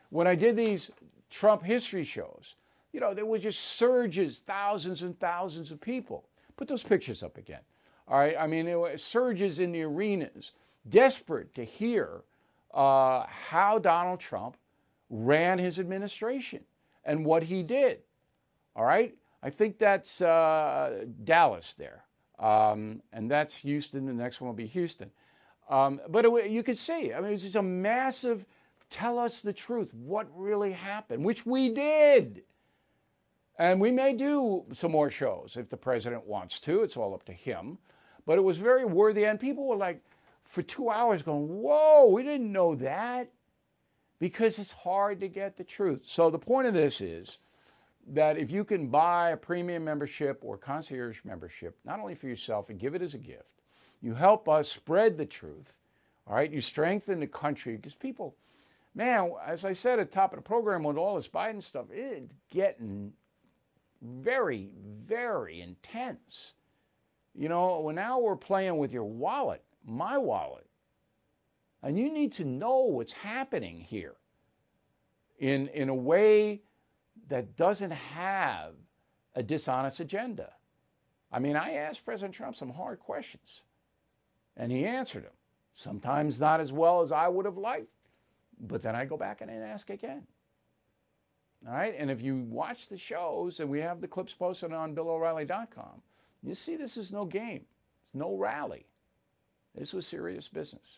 [0.09, 0.91] When I did these
[1.29, 2.55] Trump history shows,
[2.93, 6.25] you know, there were just surges, thousands and thousands of people.
[6.55, 7.61] Put those pictures up again.
[8.07, 8.35] All right.
[8.37, 10.53] I mean, there were surges in the arenas
[10.89, 12.21] desperate to hear
[12.77, 14.55] uh, how Donald Trump
[15.09, 16.63] ran his administration
[17.03, 17.99] and what he did.
[18.75, 19.15] All right?
[19.41, 22.03] I think that's uh, Dallas there.
[22.37, 24.05] Um, and that's Houston.
[24.05, 25.09] The next one will be Houston.
[25.69, 28.45] Um, but it, you could see, I mean, it was just a massive
[28.89, 32.43] tell us the truth, what really happened, which we did.
[33.59, 36.83] And we may do some more shows if the president wants to.
[36.83, 37.79] It's all up to him.
[38.25, 39.25] But it was very worthy.
[39.25, 40.01] And people were like,
[40.47, 43.29] for two hours going, whoa, we didn't know that.
[44.19, 46.01] Because it's hard to get the truth.
[46.05, 47.37] So the point of this is
[48.07, 52.69] that if you can buy a premium membership or concierge membership, not only for yourself
[52.69, 53.61] and give it as a gift,
[54.01, 55.73] you help us spread the truth.
[56.25, 58.35] All right, you strengthen the country because people,
[58.95, 61.85] man, as I said at the top of the program with all this Biden stuff,
[61.91, 63.13] it's getting
[64.01, 64.69] very,
[65.05, 66.53] very intense.
[67.35, 70.67] You know, well, now we're playing with your wallet, my wallet.
[71.81, 74.15] And you need to know what's happening here
[75.39, 76.61] in, in a way
[77.29, 78.73] that doesn't have
[79.35, 80.51] a dishonest agenda.
[81.31, 83.61] I mean, I asked President Trump some hard questions,
[84.55, 85.31] and he answered them.
[85.73, 87.87] Sometimes not as well as I would have liked,
[88.59, 90.25] but then I go back and I ask again.
[91.67, 94.95] All right, and if you watch the shows, and we have the clips posted on
[94.95, 96.01] BillO'Reilly.com,
[96.43, 97.65] you see this is no game.
[98.03, 98.85] It's no rally.
[99.77, 100.97] This was serious business.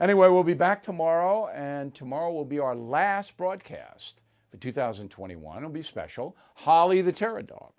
[0.00, 4.20] Anyway, we'll be back tomorrow, and tomorrow will be our last broadcast
[4.50, 5.58] for 2021.
[5.58, 6.36] It'll be special.
[6.54, 7.72] Holly the Terror Dog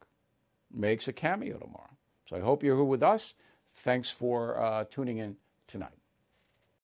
[0.72, 1.96] makes a cameo tomorrow.
[2.28, 3.34] So I hope you're here with us.
[3.76, 5.99] Thanks for uh, tuning in tonight.